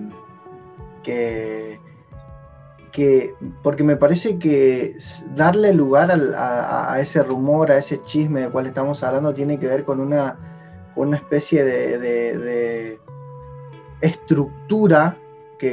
que, 1.03 1.79
porque 3.63 3.83
me 3.83 3.97
parece 3.97 4.39
que 4.39 4.97
darle 5.35 5.73
lugar 5.73 6.11
a, 6.11 7.01
ese 7.01 7.23
rumor, 7.23 7.71
a 7.71 7.79
ese 7.79 8.03
chisme 8.03 8.43
del 8.43 8.51
cual 8.51 8.67
estamos 8.67 9.03
hablando, 9.03 9.33
tiene 9.33 9.59
que 9.59 9.69
ver 9.69 9.85
con 9.85 10.01
una, 10.01 10.39
una 10.97 11.17
especie 11.17 11.65
de 11.65 13.01
estructura 14.03 15.17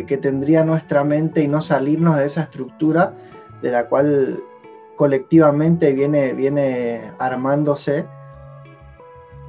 que, 0.06 0.18
tendría 0.18 0.64
nuestra 0.64 1.04
mente 1.04 1.42
y 1.42 1.48
no 1.48 1.62
salirnos 1.62 2.16
de 2.18 2.26
esa 2.28 2.44
estructura 2.44 3.16
de 3.64 3.72
la 3.72 3.88
cual 3.88 4.44
colectivamente 4.96 5.92
viene, 5.94 6.34
viene 6.34 7.12
armándose 7.18 8.06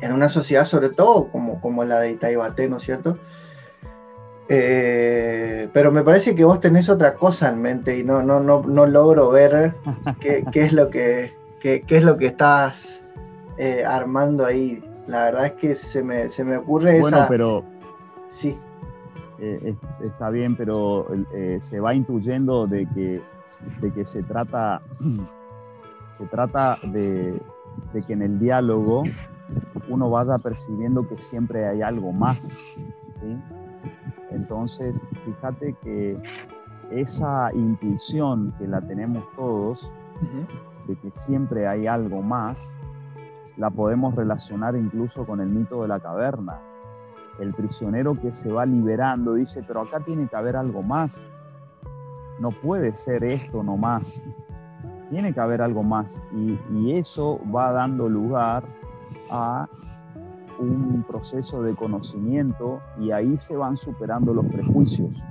en 0.00 0.12
una 0.12 0.28
sociedad, 0.28 0.64
sobre 0.64 0.88
todo 0.90 1.28
como, 1.28 1.60
como 1.60 1.84
la 1.84 2.00
de 2.00 2.12
Itaibate, 2.12 2.68
¿no 2.68 2.76
es 2.76 2.82
cierto? 2.82 3.16
Eh, 4.48 5.68
pero 5.72 5.92
me 5.92 6.02
parece 6.02 6.34
que 6.34 6.44
vos 6.44 6.60
tenés 6.60 6.88
otra 6.88 7.14
cosa 7.14 7.50
en 7.50 7.62
mente 7.62 7.96
y 7.96 8.02
no, 8.02 8.20
no, 8.22 8.40
no, 8.40 8.62
no 8.62 8.86
logro 8.86 9.30
ver 9.30 9.74
qué, 10.20 10.44
es 10.54 10.72
lo 10.72 10.90
que, 10.90 11.32
qué, 11.60 11.84
es 11.88 12.02
lo 12.02 12.16
que 12.16 12.26
estás 12.26 13.04
eh, 13.58 13.84
armando 13.86 14.44
ahí. 14.44 14.80
La 15.06 15.26
verdad 15.26 15.46
es 15.46 15.52
que 15.54 15.76
se 15.76 16.02
me, 16.02 16.30
se 16.30 16.42
me 16.42 16.56
ocurre 16.56 17.00
bueno, 17.00 17.26
pero 17.28 17.64
Sí. 18.28 18.58
Eh, 19.38 19.74
está 20.04 20.30
bien, 20.30 20.56
pero 20.56 21.06
se 21.62 21.80
va 21.80 21.94
intuyendo 21.94 22.66
de 22.66 22.86
que, 22.94 23.22
de 23.80 23.92
que 23.92 24.04
se 24.04 24.22
trata, 24.22 24.80
se 26.18 26.26
trata 26.26 26.78
de, 26.82 27.40
que 28.06 28.12
en 28.12 28.22
el 28.22 28.38
diálogo 28.38 29.04
uno 29.88 30.10
vaya 30.10 30.38
percibiendo 30.38 31.06
que 31.06 31.16
siempre 31.16 31.66
hay 31.66 31.82
algo 31.82 32.12
más. 32.12 32.38
Entonces, 34.30 34.94
fíjate 35.24 35.74
que 35.82 36.20
esa 36.90 37.48
intuición 37.54 38.52
que 38.58 38.66
la 38.66 38.80
tenemos 38.80 39.24
todos, 39.36 39.90
de 40.86 40.96
que 40.96 41.10
siempre 41.20 41.66
hay 41.66 41.86
algo 41.86 42.22
más, 42.22 42.56
la 43.56 43.70
podemos 43.70 44.14
relacionar 44.14 44.76
incluso 44.76 45.26
con 45.26 45.40
el 45.40 45.52
mito 45.52 45.82
de 45.82 45.88
la 45.88 46.00
caverna 46.00 46.60
el 47.40 47.54
prisionero 47.54 48.14
que 48.14 48.32
se 48.32 48.52
va 48.52 48.66
liberando 48.66 49.34
dice, 49.34 49.64
pero 49.66 49.80
acá 49.80 50.00
tiene 50.00 50.28
que 50.28 50.36
haber 50.36 50.56
algo 50.56 50.82
más. 50.82 51.10
No 52.38 52.50
puede 52.50 52.94
ser 52.96 53.24
esto 53.24 53.62
nomás. 53.62 54.22
Tiene 55.10 55.32
que 55.32 55.40
haber 55.40 55.62
algo 55.62 55.82
más. 55.82 56.06
Y, 56.32 56.92
eso 56.92 57.40
va 57.54 57.72
dando 57.72 58.08
lugar 58.08 58.64
a 59.30 59.68
un 60.58 61.04
proceso 61.08 61.62
de 61.62 61.74
conocimiento 61.74 62.80
y 62.98 63.12
ahí 63.12 63.38
se 63.38 63.56
van 63.56 63.76
superando 63.76 64.34
los 64.34 64.46
prejuicios. 64.46 65.22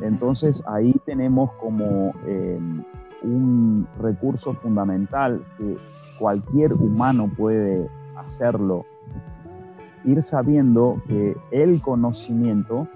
Entonces 0.00 0.62
ahí 0.66 0.94
tenemos 1.04 1.50
como 1.54 2.10
eh, 2.26 2.60
un 3.22 3.88
recurso 3.98 4.54
fundamental 4.54 5.40
que 5.56 5.76
cualquier 6.18 6.74
humano 6.74 7.30
puede 7.36 7.88
hacerlo 8.16 8.84
ir 10.04 10.24
sabiendo 10.24 11.02
que 11.06 11.36
el 11.50 11.80
conocimiento 11.82 12.88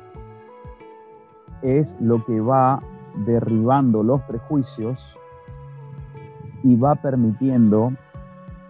es 1.62 1.96
lo 2.00 2.24
que 2.24 2.40
va 2.40 2.80
derribando 3.26 4.02
los 4.02 4.20
prejuicios 4.22 4.98
y 6.62 6.76
va 6.76 6.94
permitiendo 6.94 7.92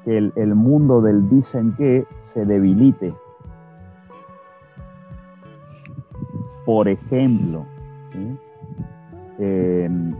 que 0.04 0.18
el, 0.18 0.54
mundo 0.54 1.00
del 1.00 1.28
dicen 1.28 1.74
que 1.76 2.06
se 2.26 2.44
debilite. 2.44 3.14
Por 6.64 6.88
ejemplo, 6.88 7.66
em, 9.38 10.10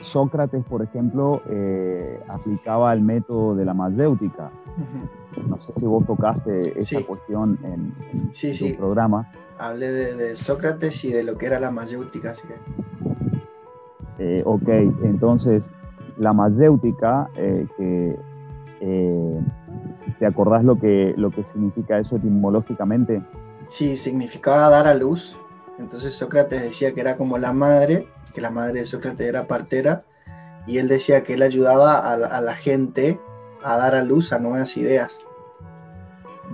Sócrates, 0.00 0.64
por 0.64 0.82
ejemplo, 0.82 1.42
eh, 1.48 2.20
aplicaba 2.28 2.92
el 2.92 3.02
método 3.02 3.54
de 3.54 3.64
la 3.64 3.74
mayéutica. 3.74 4.50
No 5.48 5.60
sé 5.62 5.72
si 5.76 5.86
vos 5.86 6.06
tocaste 6.06 6.78
esa 6.78 7.02
cuestión 7.02 7.58
en, 7.64 7.94
en 8.42 8.58
tu 8.58 8.76
programa. 8.76 9.30
Hablé 9.58 9.90
de, 9.92 10.36
Sócrates 10.36 11.04
y 11.04 11.12
de 11.12 11.22
lo 11.22 11.36
que 11.36 11.46
era 11.46 11.58
la 11.58 11.70
mayéutica. 11.70 12.30
Así 12.30 12.42
eh, 14.18 14.42
ok, 14.44 14.68
entonces 15.02 15.64
la 16.18 16.32
mayéutica, 16.32 17.28
eh, 17.36 17.66
que 17.76 18.16
eh, 18.84 19.40
¿te 20.18 20.26
acordás 20.26 20.64
lo 20.64 20.78
que, 20.78 21.14
lo 21.16 21.30
que 21.30 21.44
significa 21.52 21.98
eso 21.98 22.16
etimológicamente? 22.16 23.22
Sí, 23.68 23.96
significaba 23.96 24.68
dar 24.68 24.86
a 24.86 24.94
luz. 24.94 25.36
Entonces 25.78 26.14
Sócrates 26.14 26.62
decía 26.62 26.92
que 26.92 27.00
era 27.00 27.16
como 27.16 27.38
la 27.38 27.52
madre 27.52 28.06
que 28.34 28.40
la 28.40 28.50
madre 28.50 28.80
de 28.80 28.86
Sócrates 28.86 29.26
era 29.26 29.46
partera, 29.46 30.02
y 30.66 30.78
él 30.78 30.88
decía 30.88 31.22
que 31.22 31.34
él 31.34 31.42
ayudaba 31.42 31.98
a, 31.98 32.40
la 32.40 32.54
gente 32.54 33.20
a 33.62 33.76
dar 33.76 33.94
a 33.94 34.02
luz 34.02 34.32
a 34.32 34.38
nuevas 34.38 34.76
ideas. 34.76 35.18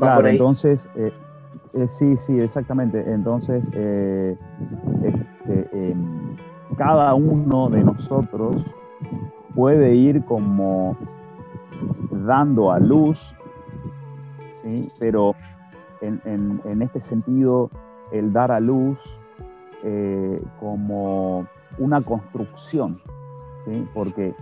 ¿Va 0.01 0.15
por 0.15 0.27
ahí? 0.27 0.33
Entonces, 0.33 0.81
eh, 0.97 1.13
eh, 1.75 1.87
sí, 1.91 2.17
sí, 2.19 2.39
exactamente. 2.39 3.03
Entonces, 3.07 3.65
eh, 3.73 4.37
este, 5.03 5.69
em, 5.73 6.37
cada 6.77 7.15
uno 7.15 7.71
de 7.71 7.83
nosotros 7.83 8.57
puede 9.55 9.95
ir 9.95 10.25
como 10.25 10.97
dando 12.11 12.73
a 12.73 12.79
luz, 12.79 13.19
pero 14.99 15.35
en, 16.01 16.83
este 16.83 17.01
sentido, 17.01 17.71
el 18.13 18.33
dar 18.33 18.53
a 18.53 18.61
luz 18.61 18.99
eh, 19.83 20.41
como 20.59 21.47
una 21.79 22.03
construcción, 22.03 23.01
porque 23.95 24.35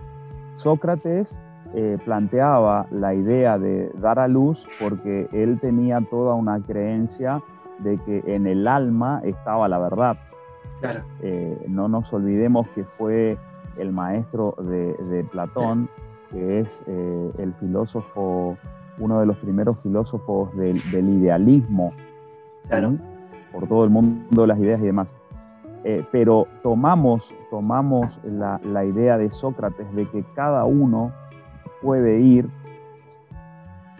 Sócrates 0.57 1.39
eh, 1.75 1.97
planteaba 2.03 2.87
la 2.89 3.13
idea 3.13 3.59
de 3.59 3.91
dar 3.99 4.17
a 4.17 4.27
luz 4.27 4.65
porque 4.79 5.29
él 5.33 5.59
tenía 5.59 5.99
toda 6.09 6.33
una 6.33 6.59
creencia 6.61 7.43
de 7.77 7.95
que 7.97 8.23
en 8.25 8.47
el 8.47 8.67
alma 8.67 9.21
estaba 9.23 9.67
la 9.67 9.77
verdad. 9.77 10.17
Eh, 11.21 11.61
no 11.69 11.87
nos 11.87 12.11
olvidemos 12.11 12.67
que 12.69 12.85
fue 12.85 13.37
el 13.77 13.91
maestro 13.91 14.55
de, 14.57 15.25
Platón, 15.29 15.89
que 16.31 16.59
es 16.59 16.83
eh, 16.87 17.29
el 17.37 17.53
filósofo, 17.55 18.57
uno 18.99 19.19
de 19.19 19.25
los 19.25 19.37
primeros 19.37 19.79
filósofos 19.81 20.55
del, 20.55 20.77
idealismo, 20.93 21.93
por 23.51 23.67
todo 23.67 23.83
el 23.83 23.89
mundo 23.89 24.41
de 24.41 24.47
las 24.47 24.59
ideas 24.59 24.79
y 24.81 24.85
demás. 24.85 25.07
Eh, 25.83 26.03
pero 26.11 26.45
tomamos, 26.61 27.23
tomamos 27.49 28.19
la, 28.23 28.85
idea 28.85 29.17
de 29.17 29.31
Sócrates 29.31 29.91
de 29.95 30.05
que 30.07 30.23
cada 30.35 30.65
uno 30.65 31.11
puede 31.81 32.19
ir. 32.19 32.49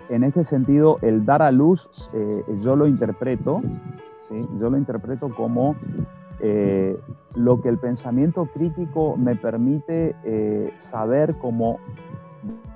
En 0.10 0.24
ese 0.24 0.44
sentido, 0.44 0.98
el 1.02 1.26
dar 1.26 1.42
a 1.42 1.52
luz, 1.52 1.90
eh, 2.14 2.44
yo 2.62 2.76
lo 2.76 2.88
interpreto, 2.88 3.62
¿sí? 4.28 4.46
yo 4.60 4.70
lo 4.70 4.78
interpreto 4.78 5.30
como 5.30 5.76
eh, 6.42 6.96
lo 7.36 7.62
que 7.62 7.70
el 7.70 7.78
pensamiento 7.78 8.46
crítico 8.46 9.18
me 9.18 9.36
permite 9.36 10.16
eh, 10.24 10.74
saber 10.90 11.38
como 11.38 11.80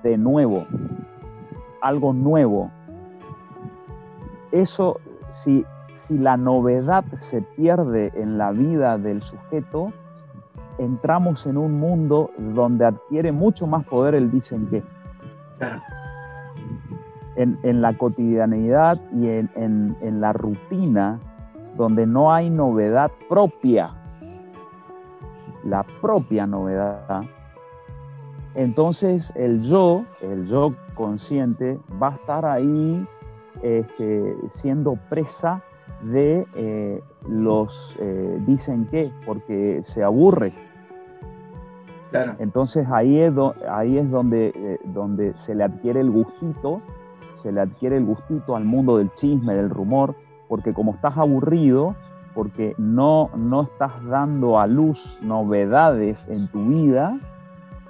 de 0.03 0.17
nuevo, 0.17 0.65
algo 1.81 2.13
nuevo. 2.13 2.71
Eso, 4.51 4.99
si, 5.31 5.65
si 5.95 6.17
la 6.17 6.35
novedad 6.35 7.05
se 7.31 7.41
pierde 7.41 8.11
en 8.15 8.37
la 8.37 8.51
vida 8.51 8.97
del 8.97 9.21
sujeto, 9.21 9.87
entramos 10.77 11.45
en 11.45 11.57
un 11.57 11.79
mundo 11.79 12.31
donde 12.37 12.85
adquiere 12.85 13.31
mucho 13.31 13.65
más 13.65 13.85
poder 13.85 14.15
el 14.15 14.29
dicen 14.29 14.67
que. 14.67 14.83
En, 17.35 17.81
la 17.81 17.97
cotidianidad 17.97 19.01
y 19.11 19.27
en, 19.27 19.49
en 19.55 20.21
la 20.21 20.33
rutina, 20.33 21.19
donde 21.75 22.05
no 22.05 22.33
hay 22.33 22.49
novedad 22.49 23.11
propia, 23.27 23.87
la 25.63 25.83
propia 26.01 26.45
novedad, 26.45 27.23
entonces 28.55 29.31
el 29.35 29.63
yo, 29.63 30.05
el 30.21 30.47
yo 30.47 30.73
consciente, 30.93 31.79
va 32.01 32.09
a 32.09 32.15
estar 32.15 32.45
ahí 32.45 33.05
este, 33.61 34.35
siendo 34.51 34.95
presa 35.09 35.63
de 36.03 36.45
eh, 36.55 37.01
los 37.27 37.95
eh, 37.99 38.37
dicen 38.45 38.85
que, 38.85 39.11
porque 39.25 39.81
se 39.83 40.03
aburre. 40.03 40.53
Entonces 42.37 42.85
ahí 42.91 43.19
es, 43.19 43.33
ahí 43.67 43.97
es 43.97 44.11
donde, 44.11 44.53
eh, 44.55 44.79
donde 44.93 45.33
se 45.39 45.55
le 45.55 45.63
adquiere 45.63 45.99
el 45.99 46.11
gustito, 46.11 46.79
se 47.41 47.51
le 47.51 47.61
adquiere 47.61 47.97
el 47.97 48.05
gustito 48.05 48.55
al 48.55 48.65
mundo 48.65 48.97
del 48.97 49.11
chisme, 49.15 49.55
del 49.55 49.71
rumor, 49.71 50.13
porque 50.47 50.73
como 50.73 50.93
estás 50.93 51.17
aburrido, 51.17 51.95
porque 52.33 52.75
no, 52.77 53.29
no 53.35 53.63
estás 53.63 53.91
dando 54.05 54.59
a 54.59 54.67
luz 54.67 55.17
novedades 55.21 56.27
en 56.27 56.47
tu 56.47 56.65
vida, 56.65 57.17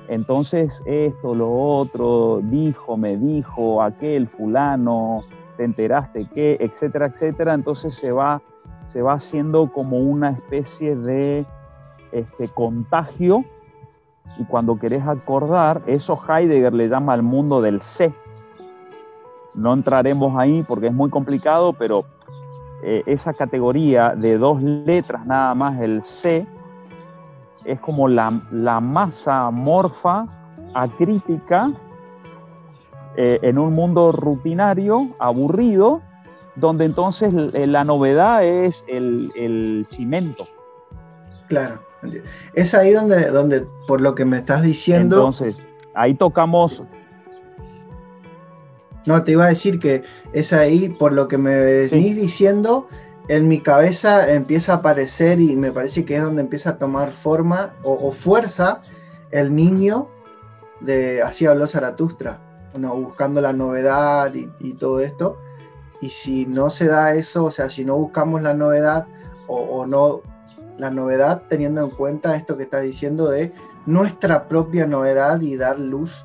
entonces 0.07 0.81
esto, 0.85 1.33
lo 1.33 1.51
otro, 1.51 2.41
dijo, 2.43 2.97
me 2.97 3.15
dijo, 3.17 3.81
aquel 3.81 4.27
fulano, 4.27 5.23
te 5.55 5.63
enteraste 5.63 6.25
que, 6.25 6.57
etcétera, 6.59 7.07
etcétera, 7.07 7.53
entonces 7.53 7.95
se 7.95 8.11
va, 8.11 8.41
se 8.87 9.01
va 9.01 9.13
haciendo 9.13 9.67
como 9.71 9.97
una 9.97 10.29
especie 10.29 10.95
de 10.95 11.45
este, 12.11 12.47
contagio 12.49 13.45
y 14.37 14.45
cuando 14.45 14.77
querés 14.77 15.05
acordar, 15.07 15.81
eso 15.85 16.19
Heidegger 16.27 16.73
le 16.73 16.89
llama 16.89 17.13
al 17.13 17.23
mundo 17.23 17.61
del 17.61 17.81
sé. 17.81 18.13
No 19.53 19.73
entraremos 19.73 20.35
ahí 20.37 20.63
porque 20.63 20.87
es 20.87 20.93
muy 20.93 21.11
complicado, 21.11 21.73
pero 21.73 22.05
eh, 22.85 23.03
esa 23.05 23.33
categoría 23.33 24.13
de 24.15 24.37
dos 24.37 24.61
letras 24.61 25.25
nada 25.25 25.55
más, 25.55 25.79
el 25.79 26.03
C, 26.03 26.45
es 27.63 27.79
como 27.79 28.09
la, 28.09 28.29
masa 28.81 29.49
morfa 29.51 30.23
acrítica 30.73 31.71
eh, 33.15 33.39
en 33.41 33.57
un 33.57 33.73
mundo 33.73 34.11
rutinario, 34.11 35.07
aburrido, 35.19 36.01
donde 36.57 36.83
entonces 36.83 37.33
eh, 37.53 37.67
la 37.67 37.85
novedad 37.85 38.43
es 38.43 38.83
el, 38.87 39.31
el 39.35 39.87
cimento. 39.89 40.45
Claro, 41.47 41.79
es 42.53 42.73
ahí 42.73 42.91
donde, 42.91 43.29
donde, 43.29 43.65
por 43.87 44.01
lo 44.01 44.13
que 44.13 44.25
me 44.25 44.39
estás 44.39 44.61
diciendo... 44.61 45.15
Entonces, 45.17 45.63
ahí 45.95 46.15
tocamos 46.15 46.83
no, 49.05 49.23
te 49.23 49.31
iba 49.31 49.45
a 49.45 49.49
decir 49.49 49.79
que 49.79 50.03
es 50.31 50.53
ahí, 50.53 50.89
por 50.89 51.13
lo 51.13 51.27
que 51.27 51.37
me 51.37 51.59
venís 51.59 52.15
diciendo, 52.15 52.87
en 53.27 53.47
mi 53.47 53.59
cabeza 53.61 54.33
empieza 54.33 54.73
a 54.73 54.75
aparecer 54.77 55.39
y 55.39 55.55
me 55.55 55.71
parece 55.71 56.05
que 56.05 56.17
es 56.17 56.23
donde 56.23 56.41
empieza 56.41 56.71
a 56.71 56.77
tomar 56.77 57.11
forma 57.11 57.73
o, 57.83 58.11
fuerza 58.11 58.81
el 59.31 59.55
niño 59.55 60.09
de 60.81 61.21
así 61.21 61.45
habló 61.45 61.67
Zaratustra, 61.67 62.39
buscando 62.73 63.39
la 63.39 63.53
novedad 63.53 64.33
y, 64.33 64.73
todo 64.73 64.99
esto. 64.99 65.37
Y 66.01 66.09
si 66.09 66.45
no 66.45 66.69
se 66.69 66.87
da 66.87 67.15
eso, 67.15 67.45
o 67.45 67.51
sea, 67.51 67.69
si 67.69 67.85
no 67.85 67.95
buscamos 67.95 68.41
la 68.41 68.53
novedad 68.53 69.07
o, 69.47 69.55
o 69.57 69.85
no 69.85 70.21
la 70.77 70.89
novedad, 70.89 71.43
teniendo 71.49 71.81
en 71.81 71.91
cuenta 71.91 72.35
esto 72.35 72.57
que 72.57 72.63
estás 72.63 72.83
diciendo 72.83 73.29
de 73.29 73.53
nuestra 73.85 74.47
propia 74.49 74.85
novedad 74.85 75.39
y 75.41 75.55
dar 75.55 75.79
luz 75.79 76.23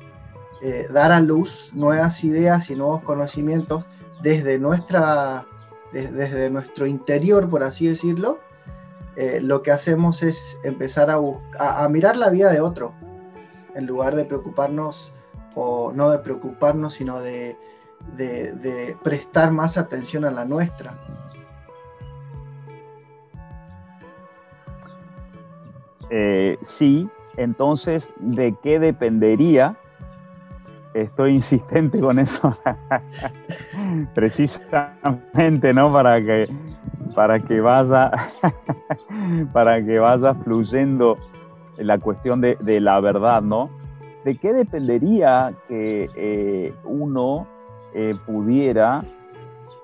eh, 0.61 0.87
dar 0.91 1.11
a 1.11 1.21
luz 1.21 1.71
nuevas 1.73 2.23
ideas 2.23 2.69
y 2.69 2.75
nuevos 2.75 3.03
conocimientos 3.03 3.85
desde, 4.21 4.59
nuestra, 4.59 5.45
desde 5.93 6.49
nuestro 6.49 6.85
interior, 6.85 7.49
por 7.49 7.63
así 7.63 7.87
decirlo, 7.87 8.39
eh, 9.15 9.39
lo 9.41 9.63
que 9.63 9.71
hacemos 9.71 10.23
es 10.23 10.57
empezar 10.63 11.09
a, 11.09 11.17
a, 11.57 11.89
mirar 11.89 12.15
la 12.15 12.29
vida 12.29 12.51
de 12.51 12.61
otro, 12.61 12.93
en 13.75 13.85
lugar 13.85 14.15
de 14.15 14.25
preocuparnos, 14.25 15.11
o 15.55 15.91
no 15.93 16.09
de 16.09 16.19
preocuparnos, 16.19 16.93
sino 16.93 17.19
de, 17.19 17.57
de, 18.15 18.95
prestar 19.03 19.51
más 19.51 19.77
atención 19.77 20.25
a 20.25 20.31
la 20.31 20.45
nuestra. 20.45 20.97
Eh, 26.09 26.57
sí, 26.63 27.09
entonces, 27.37 28.09
¿de 28.17 28.55
qué 28.63 28.79
dependería 28.79 29.77
estoy 30.93 31.35
insistente 31.35 31.99
con 31.99 32.19
eso. 32.19 32.57
Precisamente 34.13 35.73
no 35.73 35.91
para 35.91 36.21
que 36.21 36.49
para 37.15 37.39
que 37.39 37.59
vaya 37.59 38.11
para 39.53 39.83
que 39.83 39.99
vaya 39.99 40.33
fluyendo 40.33 41.17
la 41.77 41.97
cuestión 41.97 42.41
de, 42.41 42.57
la 42.79 42.99
verdad 42.99 43.41
no 43.41 43.67
de 44.25 44.35
qué 44.35 44.53
dependería 44.53 45.53
que 45.67 46.09
eh, 46.15 46.73
uno 46.83 47.47
eh, 47.93 48.15
pudiera 48.25 48.99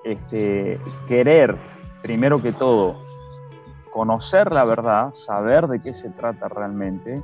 este, 0.03 0.79
querer 1.07 1.55
primero 2.01 2.41
que 2.41 2.51
todo 2.51 2.95
conocer 3.91 4.51
la 4.51 4.65
verdad 4.65 5.13
saber 5.13 5.67
de 5.67 5.81
qué 5.81 5.93
se 5.93 6.09
trata 6.09 6.49
realmente 6.49 7.23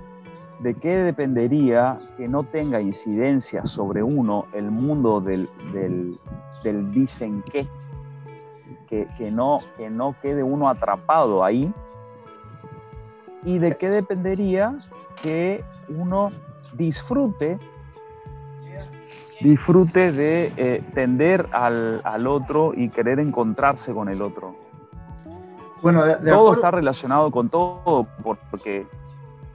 ¿de 0.62 0.76
qué 0.76 0.98
dependería 0.98 2.00
que 2.18 2.28
no 2.28 2.44
tenga 2.44 2.82
incidencia 2.82 3.66
sobre 3.66 4.04
uno 4.04 4.46
el 4.54 4.72
mundo 4.72 5.22
del, 5.22 5.50
dicen 6.92 7.44
qué? 7.52 7.68
Que, 8.88 9.32
no, 9.32 9.60
que 9.78 9.90
no 9.90 10.16
quede 10.22 10.44
uno 10.44 10.68
atrapado 10.68 11.46
ahí. 11.46 11.74
¿Y 13.44 13.58
de 13.58 13.72
qué 13.72 13.90
dependería 13.90 14.78
que 15.22 15.64
uno 15.98 16.32
disfrute 16.74 17.58
disfrute 19.42 20.12
de 20.12 20.54
eh, 20.56 20.84
tender 20.94 21.48
al, 21.52 22.28
otro 22.28 22.74
y 22.76 22.90
querer 22.90 23.20
encontrarse 23.20 23.92
con 23.92 24.10
el 24.10 24.22
otro. 24.22 24.56
Bueno, 25.82 26.04
todo 26.24 26.54
está 26.54 26.70
relacionado 26.70 27.32
con 27.32 27.50
todo 27.50 28.06
porque 28.52 28.86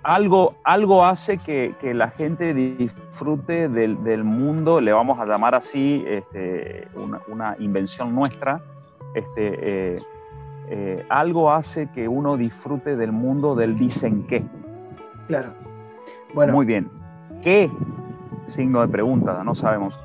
algo, 0.06 0.54
algo 0.62 1.04
hace 1.04 1.38
que, 1.38 1.74
la 1.82 2.10
gente 2.10 2.54
disfrute 2.54 3.68
del, 3.68 4.24
mundo, 4.24 4.80
le 4.80 4.92
vamos 4.92 5.18
a 5.18 5.26
llamar 5.26 5.56
así, 5.56 6.04
este, 6.06 6.86
una, 7.26 7.56
invención 7.58 8.14
nuestra, 8.14 8.60
este, 9.14 9.96
eh, 9.96 10.02
eh, 10.68 11.04
algo 11.08 11.50
hace 11.50 11.88
que 11.88 12.06
uno 12.06 12.36
disfrute 12.36 12.94
del 12.94 13.10
mundo 13.10 13.56
del 13.56 13.76
dicen 13.76 14.24
qué. 14.28 14.44
Claro. 15.26 15.50
Bueno. 16.34 16.52
Muy 16.52 16.66
bien. 16.66 16.88
¿Qué? 17.42 17.68
Signo 18.46 18.82
de 18.82 18.88
pregunta, 18.88 19.42
no 19.42 19.56
sabemos. 19.56 19.96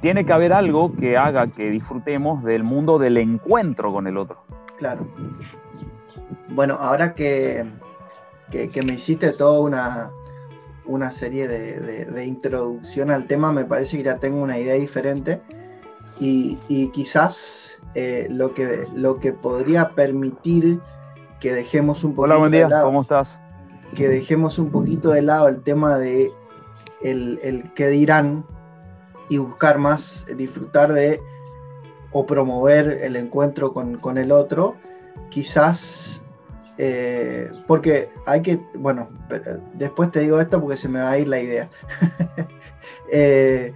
Tiene 0.00 0.24
que 0.24 0.32
haber 0.32 0.52
algo 0.52 0.92
que 0.94 1.16
haga 1.16 1.48
que 1.48 1.70
disfrutemos 1.70 2.44
del 2.44 2.62
mundo 2.62 2.98
del 2.98 3.16
encuentro 3.16 3.92
con 3.92 4.06
el 4.06 4.18
otro. 4.18 4.38
Claro. 4.78 5.04
Bueno, 6.50 6.78
ahora 6.80 7.12
que, 7.12 7.64
que, 8.50 8.82
me 8.82 8.94
hiciste 8.94 9.32
toda 9.32 9.60
una, 9.60 10.10
una 10.86 11.10
serie 11.10 11.48
de, 11.48 12.24
introducción 12.24 13.10
al 13.10 13.26
tema, 13.26 13.52
me 13.52 13.64
parece 13.64 13.98
que 13.98 14.04
ya 14.04 14.16
tengo 14.16 14.40
una 14.40 14.58
idea 14.58 14.74
diferente 14.74 15.40
y, 16.20 16.58
y 16.68 16.88
quizás 16.90 17.78
eh, 17.94 18.26
lo, 18.30 18.54
que, 18.54 18.86
lo 18.94 19.16
que 19.16 19.32
podría 19.32 19.90
permitir 19.90 20.80
que 21.40 21.52
dejemos 21.52 22.04
un 22.04 22.14
poquito 22.14 22.24
Hola, 22.34 22.36
buen 22.36 22.52
día, 22.52 22.68
¿cómo 22.82 23.02
estás? 23.02 23.38
Que 23.94 24.08
dejemos 24.08 24.58
un 24.58 24.70
poquito 24.70 25.10
de 25.10 25.22
lado 25.22 25.48
el 25.48 25.62
tema 25.62 25.98
de 25.98 26.32
el, 27.02 27.38
el 27.42 27.72
que 27.74 27.88
dirán 27.88 28.44
y 29.28 29.38
buscar 29.38 29.78
más, 29.78 30.26
disfrutar 30.36 30.92
de 30.92 31.20
o 32.12 32.26
promover 32.26 32.88
el 33.02 33.16
encuentro 33.16 33.72
con, 33.72 34.18
el 34.18 34.32
otro, 34.32 34.76
quizás, 35.30 36.22
eh, 36.78 37.50
porque 37.66 38.10
hay 38.26 38.42
que, 38.42 38.60
bueno, 38.74 39.08
después 39.74 40.10
te 40.12 40.20
digo 40.20 40.40
esto 40.40 40.60
porque 40.60 40.76
se 40.76 40.88
me 40.88 41.00
va 41.00 41.10
a 41.10 41.18
ir 41.18 41.28
la 41.28 41.40
idea. 41.40 41.68
Eh, 43.10 43.72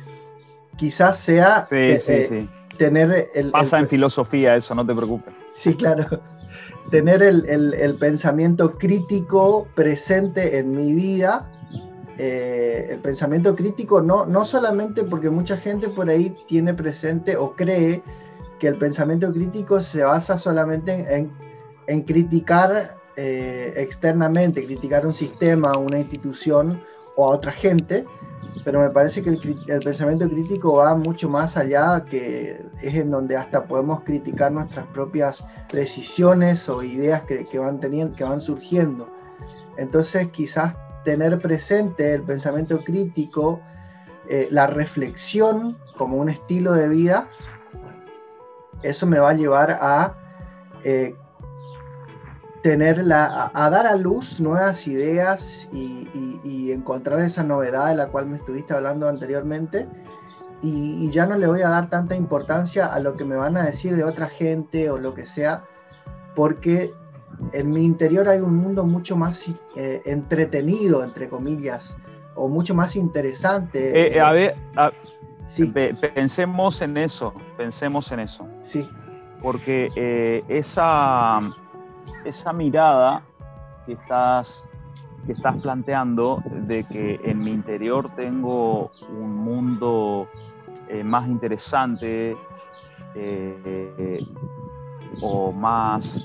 quizás 0.77 1.19
sea 1.19 1.67
eh, 1.71 2.47
tener 2.77 3.31
el... 3.35 3.51
Pasa 3.51 3.79
en 3.79 3.88
filosofía 3.88 4.57
eso, 4.57 4.75
no 4.75 4.85
te 4.85 4.95
preocupes. 4.95 5.33
Sí, 5.53 5.75
claro. 5.75 6.21
Tener 6.91 7.23
el, 7.23 7.47
el 7.49 7.95
pensamiento 7.95 8.73
crítico 8.73 9.67
presente 9.75 10.59
en 10.59 10.73
mi 10.73 10.93
vida 10.93 11.51
eh, 12.19 12.88
el 12.91 12.99
pensamiento 12.99 13.57
crítico, 13.57 14.03
no, 14.03 14.27
no 14.27 14.45
solamente 14.45 15.03
porque 15.03 15.31
mucha 15.31 15.57
gente 15.57 15.88
por 15.88 16.11
ahí 16.11 16.37
tiene 16.47 16.75
presente 16.75 17.37
o 17.37 17.53
cree 17.53 18.03
que 18.61 18.69
el 18.69 18.77
pensamiento 18.77 19.33
crítico 19.33 19.81
se 19.81 20.03
basa 20.03 20.37
solamente 20.37 20.93
en, 20.93 21.09
en, 21.09 21.33
criticar 22.03 22.97
eh, 23.16 23.73
externamente, 23.77 24.64
criticar 24.64 25.07
un 25.07 25.14
sistema, 25.14 25.77
una 25.77 25.99
institución 25.99 26.83
o 27.16 27.31
a 27.31 27.35
otra 27.35 27.53
gente, 27.53 28.05
pero 28.64 28.81
me 28.81 28.90
parece 28.90 29.23
que 29.23 29.31
el, 29.31 29.81
pensamiento 29.81 30.29
crítico 30.29 30.77
va 30.77 30.95
mucho 30.95 31.29
más 31.29 31.57
allá, 31.57 32.05
que 32.05 32.64
es 32.81 32.95
en 32.95 33.11
donde 33.11 33.37
hasta 33.37 33.64
podemos 33.64 34.03
criticar 34.03 34.53
nuestras 34.53 34.87
propias 34.88 35.45
decisiones 35.73 36.68
o 36.68 36.83
ideas 36.83 37.23
que, 37.23 37.47
que 37.49 37.59
van, 37.59 37.81
teniendo, 37.81 38.14
que 38.16 38.25
van 38.25 38.40
surgiendo. 38.40 39.07
Entonces 39.77 40.29
quizás 40.29 40.75
tener 41.05 41.38
presente 41.38 42.14
el 42.14 42.23
pensamiento 42.23 42.83
crítico, 42.85 43.61
eh, 44.29 44.49
la 44.51 44.66
reflexión 44.66 45.77
como 45.97 46.16
un 46.16 46.29
estilo 46.29 46.73
de 46.73 46.88
vida, 46.88 47.29
eso 48.83 49.07
me 49.07 49.18
va 49.18 49.31
a 49.31 49.35
llevar 49.35 49.79
a 49.81 50.16
eh, 50.85 51.14
tener 52.62 52.98
la, 52.98 53.51
a, 53.53 53.70
dar 53.70 53.87
a 53.87 53.96
luz 53.96 54.40
nuevas 54.40 54.87
ideas 54.87 55.68
y, 55.72 55.90
encontrar 56.72 57.20
esa 57.20 57.42
novedad 57.44 57.88
de 57.88 57.96
la 57.96 58.09
cual 58.09 58.27
me 58.27 58.38
estuviste 58.38 58.72
hablando 58.72 59.07
anteriormente. 59.07 59.87
Y, 60.62 61.11
ya 61.11 61.27
no 61.27 61.37
le 61.37 61.46
voy 61.46 61.61
a 61.62 61.68
dar 61.68 61.90
tanta 61.90 62.14
importancia 62.14 62.87
a 62.87 62.98
lo 63.01 63.14
que 63.14 63.25
me 63.25 63.37
van 63.37 63.57
a 63.57 63.64
decir 63.64 63.94
de 63.94 64.05
otra 64.05 64.29
gente 64.29 64.88
o 64.90 64.96
lo 64.96 65.12
que 65.12 65.27
sea, 65.27 65.64
porque 66.35 66.94
en 67.53 67.68
mi 67.68 67.85
interior 67.85 68.29
hay 68.29 68.40
un 68.40 68.57
mundo 68.57 68.85
mucho 68.85 69.16
más 69.16 69.44
eh, 69.77 70.01
entretenido, 70.07 71.05
entre 71.05 71.29
comillas, 71.29 71.96
o 72.37 72.48
mucho 72.48 72.75
más 72.75 72.96
interesante. 72.96 73.90
Eh, 73.90 74.16
eh, 74.16 74.20
a 74.20 74.33
ver, 74.33 74.55
pensemos 76.14 76.81
en 76.81 76.96
eso, 76.96 77.35
pensemos 77.59 78.11
en 78.12 78.20
eso. 78.20 78.48
Sí. 78.62 78.88
Porque 79.40 80.42
esa, 80.48 81.40
esa 82.25 82.53
mirada 82.53 83.23
que 83.87 83.93
estás, 83.95 84.65
que 85.27 85.33
estás 85.33 85.61
planteando 85.61 86.43
de 86.47 86.85
que 86.85 87.21
en 87.25 87.38
mi 87.38 87.53
interior 87.53 88.11
tengo 88.17 88.91
un 89.09 89.37
mundo 89.37 90.29
más 91.05 91.27
interesante 91.27 92.37
o 95.21 95.53
más 95.53 96.21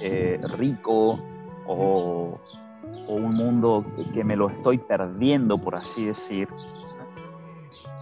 eh, 0.00 0.38
rico 0.56 1.18
o, 1.66 2.38
un 3.08 3.34
mundo 3.34 3.84
que, 4.12 4.24
me 4.24 4.34
lo 4.34 4.48
estoy 4.48 4.78
perdiendo, 4.78 5.58
por 5.58 5.76
así 5.76 6.06
decir, 6.06 6.48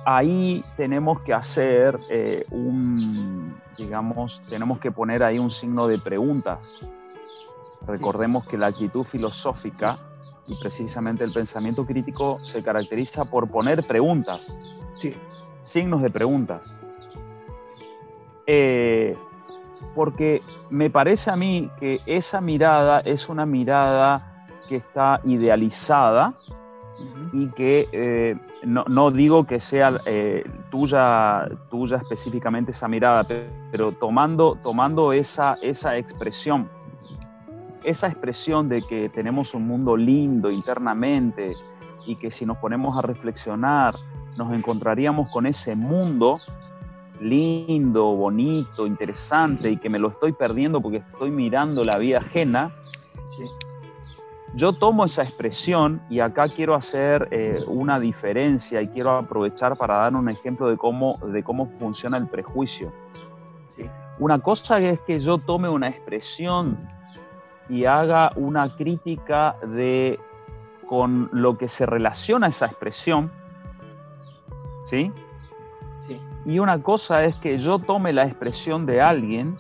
ahí 0.07 0.65
tenemos 0.79 1.21
que 1.21 1.35
hacer 1.35 1.99
eh, 2.09 2.43
un, 2.51 3.55
digamos, 3.77 4.43
tenemos 4.49 4.79
que 4.79 4.91
poner 4.91 5.23
ahí 5.23 5.39
un 5.39 5.51
signo 5.51 5.87
de 5.87 5.99
preguntas. 5.99 6.79
Recordemos 7.87 8.47
que 8.47 8.57
la 8.57 8.69
actitud 8.69 9.05
filosófica 9.05 9.99
y 10.47 10.55
precisamente 10.57 11.25
el 11.25 11.33
pensamiento 11.33 11.87
crítico 11.87 12.39
se 12.41 12.63
caracteriza 12.63 13.25
por 13.25 13.51
poner 13.51 13.87
preguntas, 13.87 14.57
sí. 14.97 15.15
signos 15.63 16.03
de 16.03 16.11
preguntas. 16.11 16.63
Eh, 18.47 19.17
porque 19.95 20.43
me 20.71 20.91
parece 20.91 21.31
a 21.31 21.37
mí 21.37 21.71
que 21.81 22.01
esa 22.07 22.41
mirada 22.41 23.01
es 23.01 23.29
una 23.29 23.47
mirada 23.47 24.47
que 24.69 24.77
está 24.77 25.21
idealizada 25.25 26.35
y 27.33 27.49
que 27.51 27.89
eh, 27.93 28.37
no, 28.65 29.11
digo 29.11 29.45
que 29.45 29.61
sea 29.61 30.01
eh, 30.07 30.45
tuya, 30.71 31.47
tuya 31.71 31.97
específicamente 31.97 32.73
esa 32.73 32.89
mirada, 32.89 33.27
pero 33.71 33.93
tomando, 33.93 34.57
tomando 34.63 35.13
esa, 35.13 35.57
esa 35.63 35.97
expresión, 35.97 36.69
esa 37.83 38.07
expresión 38.07 38.69
de 38.69 38.83
que 38.83 39.09
tenemos 39.09 39.55
un 39.55 39.67
mundo 39.67 39.97
lindo 39.97 40.51
internamente 40.51 41.57
y 42.07 42.17
que 42.17 42.31
si 42.31 42.47
nos 42.47 42.59
ponemos 42.59 42.97
a 42.97 43.03
reflexionar 43.03 43.95
nos 44.37 44.53
encontraríamos 44.53 45.31
con 45.31 45.47
ese 45.47 45.77
mundo, 45.77 46.39
lindo, 47.21 48.15
bonito, 48.15 48.87
interesante 48.87 49.71
y 49.71 49.77
que 49.77 49.89
me 49.89 49.99
lo 49.99 50.09
estoy 50.09 50.33
perdiendo 50.33 50.81
porque 50.81 50.99
estoy 50.99 51.31
mirando 51.31 51.85
la 51.85 51.99
vida 51.99 52.19
ajena, 52.19 52.73
yo 54.55 54.73
tomo 54.73 55.05
esa 55.05 55.23
expresión 55.23 56.01
y 56.09 56.21
acá 56.21 56.49
quiero 56.49 56.75
hacer 56.75 57.29
eh, 57.31 57.63
una 57.67 57.99
diferencia 57.99 58.81
y 58.81 58.89
quiero 58.89 59.11
aprovechar 59.11 59.77
para 59.77 59.97
dar 59.97 60.15
un 60.15 60.29
ejemplo 60.29 60.69
de 60.69 60.77
cómo, 60.77 61.19
de 61.19 61.43
cómo 61.43 61.71
funciona 61.79 62.17
el 62.17 62.29
prejuicio. 62.29 62.93
Una 64.21 64.39
cosa 64.39 64.79
es 64.79 65.01
que 65.01 65.19
yo 65.19 65.39
tome 65.39 65.69
una 65.69 65.89
expresión 65.89 66.79
y 67.69 67.85
haga 67.85 68.31
una 68.37 68.77
crítica 68.77 69.57
de 69.67 70.21
con 70.87 71.29
lo 71.33 71.59
que 71.59 71.69
se 71.69 71.85
relaciona 71.85 72.47
esa 72.47 72.67
expresión, 72.67 73.33
¿sí? 74.89 75.11
Y 76.45 76.59
una 76.59 76.79
cosa 76.79 77.25
es 77.25 77.35
que 77.37 77.59
yo 77.59 77.79
tome 77.79 78.13
la 78.13 78.25
expresión 78.25 78.87
de 78.87 79.01
alguien 79.01 79.57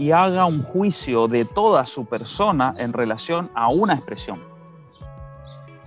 y 0.00 0.12
haga 0.12 0.46
un 0.46 0.62
juicio 0.62 1.28
de 1.28 1.44
toda 1.44 1.84
su 1.84 2.06
persona 2.06 2.74
en 2.78 2.94
relación 2.94 3.50
a 3.54 3.68
una 3.68 3.92
expresión. 3.92 4.40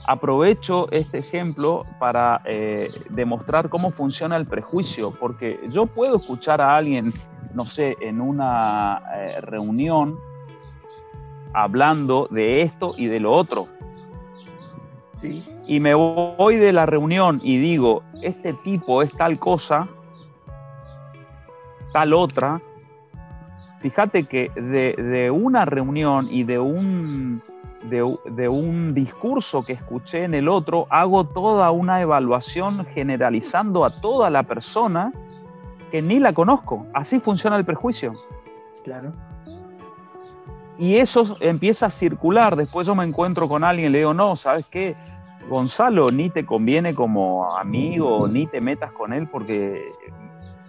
Aprovecho 0.05 0.87
este 0.91 1.17
ejemplo 1.17 1.83
para 1.97 2.43
eh, 2.45 2.91
demostrar 3.09 3.69
cómo 3.69 3.89
funciona 3.89 4.37
el 4.37 4.45
prejuicio, 4.45 5.09
porque 5.19 5.59
yo 5.71 5.87
puedo 5.87 6.17
escuchar 6.17 6.61
a 6.61 6.77
alguien, 6.77 7.11
no 7.55 7.65
sé, 7.65 7.97
en 8.01 8.21
una 8.21 9.01
eh, 9.15 9.41
reunión 9.41 10.13
hablando 11.55 12.27
de 12.29 12.61
esto 12.61 12.93
y 12.95 13.07
de 13.07 13.19
lo 13.19 13.33
otro. 13.33 13.67
Y 15.65 15.79
me 15.79 15.95
voy 15.95 16.57
de 16.57 16.71
la 16.71 16.85
reunión 16.85 17.41
y 17.43 17.57
digo, 17.57 18.03
este 18.21 18.53
tipo 18.53 19.01
es 19.01 19.11
tal 19.13 19.39
cosa, 19.39 19.87
tal 21.91 22.13
otra. 22.13 22.61
Fíjate 23.83 24.23
que 24.23 24.49
de, 24.55 25.29
una 25.29 25.65
reunión 25.65 26.29
y 26.31 26.45
de 26.45 26.57
un, 26.57 27.43
de, 27.83 28.47
un 28.47 28.93
discurso 28.93 29.65
que 29.65 29.73
escuché 29.73 30.23
en 30.23 30.33
el 30.35 30.47
otro, 30.47 30.87
hago 30.89 31.25
toda 31.25 31.69
una 31.71 31.99
evaluación 31.99 32.85
generalizando 32.85 33.83
a 33.83 33.89
toda 33.99 34.29
la 34.29 34.43
persona 34.43 35.11
que 35.91 36.01
ni 36.01 36.19
la 36.19 36.31
conozco. 36.31 36.87
Así 36.93 37.19
funciona 37.19 37.57
el 37.57 37.65
prejuicio. 37.65 38.13
Claro. 38.85 39.11
Y 40.79 40.95
eso 40.95 41.35
empieza 41.41 41.87
a 41.87 41.91
circular. 41.91 42.55
Después 42.55 42.87
yo 42.87 42.95
me 42.95 43.03
encuentro 43.03 43.49
con 43.49 43.65
alguien 43.65 43.89
y 43.89 43.91
le 43.91 43.97
digo, 43.97 44.13
no, 44.13 44.37
¿sabes 44.37 44.65
qué? 44.67 44.95
Gonzalo, 45.49 46.07
ni 46.07 46.29
te 46.29 46.45
conviene 46.45 46.95
como 46.95 47.53
amigo, 47.57 48.29
ni 48.29 48.47
te 48.47 48.61
metas 48.61 48.93
con 48.93 49.11
él 49.11 49.27
porque 49.27 49.91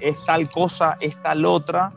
es 0.01 0.17
tal 0.25 0.51
cosa, 0.51 0.97
es 1.01 1.17
tal 1.23 1.47
otra. 1.47 1.93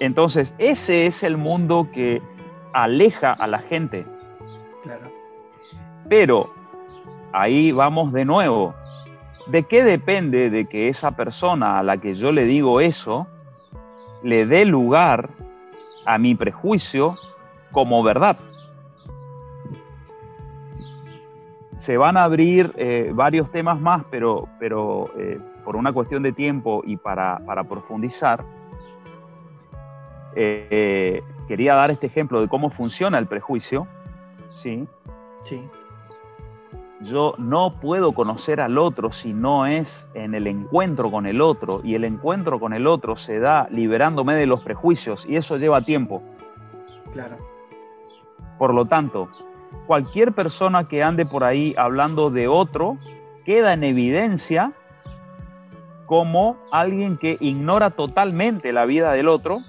Entonces, 0.00 0.54
ese 0.58 1.06
es 1.06 1.22
el 1.22 1.36
mundo 1.36 1.88
que 1.92 2.22
aleja 2.72 3.32
a 3.32 3.46
la 3.46 3.58
gente. 3.60 4.04
Claro. 4.82 5.10
Pero 6.08 6.50
ahí 7.32 7.72
vamos 7.72 8.12
de 8.12 8.24
nuevo. 8.24 8.74
¿De 9.46 9.64
qué 9.64 9.82
depende 9.82 10.50
de 10.50 10.64
que 10.66 10.88
esa 10.88 11.12
persona 11.12 11.78
a 11.78 11.82
la 11.82 11.96
que 11.96 12.14
yo 12.14 12.30
le 12.30 12.44
digo 12.44 12.80
eso 12.80 13.26
le 14.22 14.46
dé 14.46 14.64
lugar 14.64 15.30
a 16.06 16.18
mi 16.18 16.34
prejuicio 16.34 17.16
como 17.72 18.02
verdad? 18.02 18.36
Se 21.78 21.96
van 21.96 22.16
a 22.16 22.22
abrir 22.22 22.70
eh, 22.76 23.10
varios 23.12 23.50
temas 23.50 23.80
más, 23.80 24.04
pero, 24.08 24.48
pero 24.60 25.10
eh, 25.18 25.38
por 25.64 25.74
una 25.76 25.92
cuestión 25.92 26.22
de 26.22 26.32
tiempo 26.32 26.82
y 26.84 26.96
para, 26.96 27.38
profundizar, 27.68 28.44
eh, 30.36 31.20
quería 31.48 31.74
dar 31.74 31.90
este 31.90 32.06
ejemplo 32.06 32.40
de 32.40 32.48
cómo 32.48 32.70
funciona 32.70 33.18
el 33.18 33.26
prejuicio. 33.26 33.86
¿sí? 34.56 34.86
Sí 35.44 35.60
yo 37.02 37.34
no 37.38 37.70
puedo 37.70 38.12
conocer 38.12 38.60
al 38.60 38.78
otro 38.78 39.12
si 39.12 39.32
no 39.32 39.66
es 39.66 40.06
en 40.14 40.34
el 40.34 40.46
encuentro 40.46 41.10
con 41.10 41.26
el 41.26 41.40
otro 41.40 41.80
y 41.82 41.94
el 41.94 42.04
encuentro 42.04 42.60
con 42.60 42.72
el 42.72 42.86
otro 42.86 43.16
se 43.16 43.38
da 43.38 43.66
liberándome 43.70 44.34
de 44.34 44.46
los 44.46 44.60
prejuicios 44.60 45.26
y 45.26 45.36
eso 45.36 45.56
lleva 45.56 45.82
tiempo. 45.82 46.22
Claro. 47.12 47.36
Por 48.58 48.74
lo 48.74 48.84
tanto, 48.84 49.28
cualquier 49.86 50.32
persona 50.32 50.86
que 50.86 51.02
ande 51.02 51.26
por 51.26 51.44
ahí 51.44 51.74
hablando 51.76 52.30
de 52.30 52.46
otro 52.48 52.96
queda 53.44 53.72
en 53.72 53.84
evidencia 53.84 54.70
como 56.06 56.56
alguien 56.70 57.16
que 57.16 57.36
ignora 57.40 57.90
totalmente 57.90 58.72
la 58.72 58.84
vida 58.84 59.12
del 59.12 59.28
otro, 59.28 59.60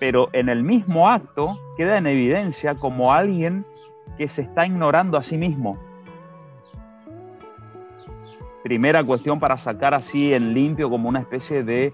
pero 0.00 0.28
en 0.32 0.48
el 0.48 0.64
mismo 0.64 1.08
acto 1.08 1.60
queda 1.76 1.98
en 1.98 2.08
evidencia 2.08 2.74
como 2.74 3.12
alguien 3.12 3.64
que 4.18 4.26
se 4.26 4.42
está 4.42 4.66
ignorando 4.66 5.16
a 5.16 5.22
sí 5.22 5.38
mismo 5.38 5.78
primera 8.62 9.02
cuestión 9.02 9.38
para 9.38 9.58
sacar 9.58 9.94
así 9.94 10.34
en 10.34 10.54
limpio 10.54 10.90
como 10.90 11.08
una 11.08 11.20
especie 11.20 11.62
de 11.62 11.92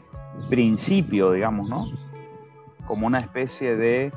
principio, 0.49 1.33
digamos, 1.33 1.69
¿no? 1.69 1.91
Como 2.87 3.07
una 3.07 3.21
especie 3.21 3.77
de 3.77 4.13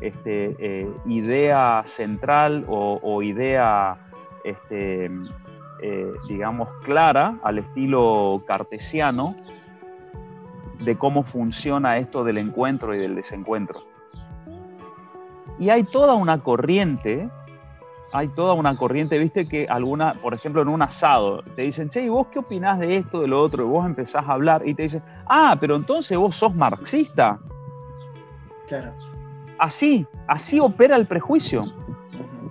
este, 0.00 0.56
eh, 0.58 0.88
idea 1.06 1.82
central 1.86 2.64
o, 2.68 3.22
idea, 3.22 3.98
este, 4.44 5.10
eh, 5.82 6.12
digamos, 6.28 6.68
clara 6.82 7.38
al 7.42 7.58
estilo 7.58 8.42
cartesiano 8.46 9.36
de 10.80 10.96
cómo 10.96 11.22
funciona 11.22 11.98
esto 11.98 12.24
del 12.24 12.38
encuentro 12.38 12.94
y 12.94 12.98
del 12.98 13.14
desencuentro. 13.14 13.80
Y 15.58 15.68
hay 15.70 15.84
toda 15.84 16.14
una 16.14 16.42
corriente 16.42 17.28
hay 18.12 18.28
toda 18.28 18.54
una 18.54 18.76
corriente, 18.76 19.18
viste 19.18 19.46
que 19.46 19.66
alguna, 19.68 20.14
por 20.14 20.34
ejemplo, 20.34 20.62
en 20.62 20.68
un 20.68 20.82
asado, 20.82 21.42
te 21.54 21.62
dicen, 21.62 21.88
che, 21.88 22.02
¿y 22.02 22.08
vos 22.08 22.26
qué 22.28 22.40
opinás 22.40 22.80
de 22.80 22.96
esto, 22.96 23.20
de 23.20 23.28
lo 23.28 23.40
otro? 23.40 23.64
Y 23.64 23.68
vos 23.68 23.84
empezás 23.86 24.26
a 24.26 24.32
hablar 24.32 24.66
y 24.66 24.74
te 24.74 24.84
dicen, 24.84 25.02
ah, 25.26 25.56
pero 25.60 25.76
entonces 25.76 26.18
vos 26.18 26.34
sos 26.34 26.54
marxista. 26.54 27.38
Claro. 28.66 28.92
Así, 29.58 30.06
así 30.26 30.58
opera 30.58 30.96
el 30.96 31.06
prejuicio. 31.06 31.64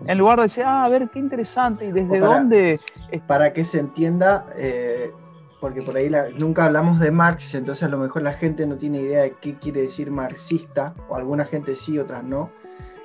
En 0.07 0.17
lugar 0.17 0.37
de 0.37 0.43
decir, 0.43 0.63
ah, 0.65 0.85
a 0.85 0.89
ver, 0.89 1.09
qué 1.09 1.19
interesante, 1.19 1.87
y 1.87 1.91
desde 1.91 2.19
dónde... 2.19 2.79
Para 3.27 3.51
que 3.51 3.65
se 3.65 3.79
entienda, 3.79 4.45
eh, 4.55 5.11
porque 5.59 5.81
por 5.81 5.97
ahí 5.97 6.11
nunca 6.37 6.65
hablamos 6.65 6.99
de 6.99 7.11
Marx, 7.11 7.53
entonces 7.55 7.83
a 7.83 7.89
lo 7.89 7.97
mejor 7.97 8.21
la 8.21 8.33
gente 8.33 8.65
no 8.65 8.77
tiene 8.77 9.01
idea 9.01 9.23
de 9.23 9.31
qué 9.41 9.55
quiere 9.55 9.81
decir 9.81 10.11
marxista, 10.11 10.93
o 11.09 11.15
alguna 11.15 11.45
gente 11.45 11.75
sí, 11.75 11.99
otras 11.99 12.23
no. 12.23 12.49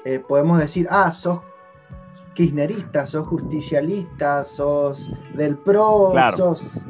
Eh, 0.04 0.20
podemos 0.20 0.58
decir, 0.58 0.86
ah, 0.90 1.10
sos 1.10 1.40
kirchnerista, 2.34 3.06
sos 3.06 3.26
justicialista, 3.28 4.44
sos 4.44 5.10
del 5.34 5.56
PRO, 5.56 6.12
sos... 6.36 6.84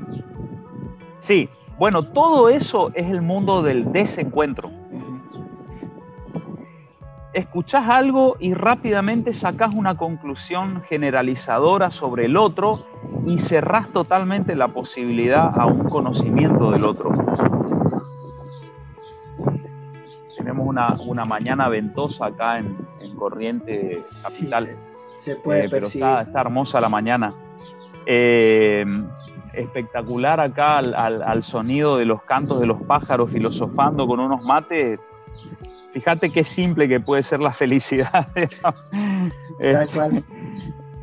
Sí, 1.18 1.48
bueno, 1.78 2.02
todo 2.02 2.48
eso 2.48 2.90
es 2.94 3.06
el 3.06 3.22
mundo 3.22 3.62
del 3.62 3.90
desencuentro. 3.92 4.70
Escuchás 7.34 7.88
algo 7.88 8.36
y 8.38 8.54
rápidamente 8.54 9.32
sacás 9.32 9.74
una 9.74 9.96
conclusión 9.96 10.82
generalizadora 10.88 11.90
sobre 11.90 12.26
el 12.26 12.36
otro 12.36 12.86
y 13.26 13.40
cerrás 13.40 13.92
totalmente 13.92 14.54
la 14.54 14.68
posibilidad 14.68 15.50
a 15.58 15.66
un 15.66 15.82
conocimiento 15.88 16.70
del 16.70 16.84
otro. 16.84 17.10
Tenemos 20.36 20.64
una, 20.64 21.24
mañana 21.24 21.68
ventosa 21.68 22.26
acá 22.26 22.60
en, 22.60 22.76
Corriente 23.16 24.00
Capital. 24.22 24.76
Se 25.18 25.34
puede 25.34 25.64
eh, 25.64 25.68
pero 25.68 25.88
está, 25.88 26.24
hermosa 26.36 26.80
la 26.80 26.88
mañana. 26.88 27.34
Eh, 28.06 28.84
espectacular 29.54 30.40
acá 30.40 30.78
al, 30.78 31.42
sonido 31.42 31.96
de 31.96 32.04
los 32.04 32.22
cantos 32.22 32.60
de 32.60 32.66
los 32.66 32.80
pájaros 32.82 33.28
filosofando 33.28 34.06
con 34.06 34.20
unos 34.20 34.44
mates. 34.44 35.00
Fíjate 35.94 36.30
qué 36.30 36.42
simple 36.42 36.88
que 36.88 36.98
puede 36.98 37.22
ser 37.22 37.38
la 37.38 37.52
felicidad. 37.52 38.26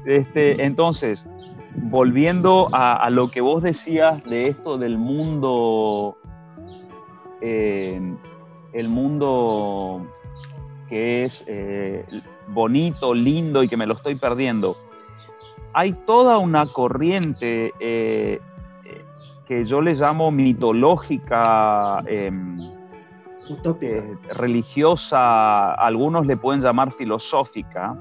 este, 0.05 0.65
entonces, 0.65 1.23
volviendo 1.75 2.67
a, 2.73 3.09
lo 3.09 3.31
que 3.31 3.39
vos 3.39 3.63
decías 3.63 4.21
de 4.25 4.49
esto 4.49 4.77
del 4.77 4.97
mundo, 4.97 6.17
eh, 7.39 8.01
el 8.73 8.89
mundo 8.89 10.05
que 10.89 11.23
es 11.23 11.45
bonito, 12.49 13.13
lindo 13.13 13.63
y 13.63 13.69
que 13.69 13.77
me 13.77 13.87
lo 13.87 13.93
estoy 13.93 14.15
perdiendo. 14.15 14.75
Hay 15.71 15.93
toda 15.93 16.37
una 16.37 16.65
corriente 16.65 17.71
eh, 17.79 18.41
que 19.47 19.63
yo 19.63 19.79
le 19.79 19.93
llamo 19.93 20.31
mitológica, 20.31 22.03
eh, 23.81 24.17
religiosa, 24.33 25.73
algunos 25.73 26.27
le 26.27 26.37
pueden 26.37 26.61
llamar 26.61 26.91
filosófica, 26.91 27.97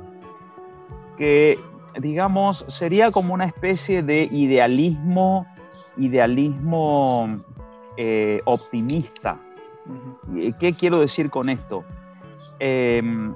que 1.17 1.59
digamos 1.99 2.65
sería 2.69 3.11
como 3.11 3.35
una 3.35 3.45
especie 3.45 4.03
de 4.03 4.23
idealismo, 4.31 5.47
idealismo 5.97 7.41
eh, 7.97 8.41
optimista. 8.45 9.39
¿Qué 10.61 10.75
quiero 10.75 11.01
decir 11.01 11.31
con 11.31 11.49
esto? 11.49 11.85
Em, 12.59 13.35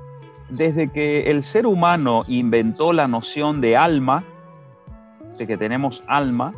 desde 0.50 0.88
que 0.88 1.30
el 1.30 1.42
ser 1.42 1.66
humano 1.66 2.24
inventó 2.28 2.92
la 2.92 3.08
noción 3.08 3.60
de 3.60 3.76
alma, 3.76 4.22
de 5.38 5.46
que 5.46 5.56
tenemos 5.56 6.02
alma, 6.06 6.52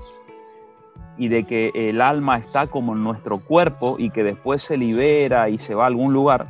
y 1.19 1.29
de 1.29 1.45
que 1.45 1.71
el 1.75 2.01
alma 2.01 2.39
está 2.39 2.67
como 2.67 2.95
en 2.95 3.03
nuestro 3.03 3.39
cuerpo 3.39 3.97
y 3.99 4.11
que 4.11 4.23
después 4.23 4.63
se 4.63 4.77
libera 4.77 5.49
y 5.49 5.59
se 5.59 5.75
va 5.75 5.85
a 5.85 5.87
algún 5.87 6.13
lugar, 6.13 6.47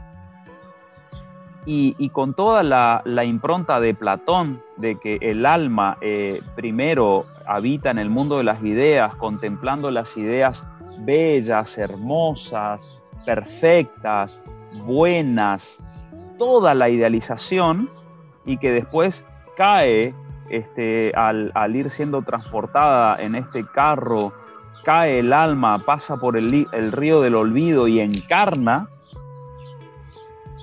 y, 1.68 2.10
con 2.10 2.32
toda 2.34 2.62
la, 2.62 3.24
impronta 3.24 3.80
de 3.80 3.92
Platón 3.92 4.62
de 4.76 4.96
que 5.00 5.18
el 5.20 5.44
alma 5.44 5.98
eh, 6.00 6.40
primero 6.54 7.24
habita 7.44 7.90
en 7.90 7.98
el 7.98 8.08
mundo 8.08 8.38
de 8.38 8.44
las 8.44 8.62
ideas, 8.62 9.16
contemplando 9.16 9.90
las 9.90 10.16
ideas 10.16 10.64
bellas, 11.00 11.76
hermosas, 11.76 12.96
perfectas, 13.24 14.40
buenas, 14.84 15.78
toda 16.38 16.74
la 16.74 16.88
idealización 16.88 17.90
y 18.44 18.58
que 18.58 18.70
después 18.70 19.24
cae 19.56 20.14
este, 20.50 21.10
al, 21.16 21.52
ir 21.74 21.90
siendo 21.90 22.22
transportada 22.22 23.20
en 23.20 23.34
este 23.34 23.64
carro, 23.66 24.32
cae 24.86 25.18
el 25.18 25.32
alma, 25.32 25.80
pasa 25.80 26.16
por 26.16 26.36
el, 26.36 26.68
el 26.70 26.92
río 26.92 27.20
del 27.20 27.34
olvido 27.34 27.88
y 27.88 27.98
encarna, 27.98 28.88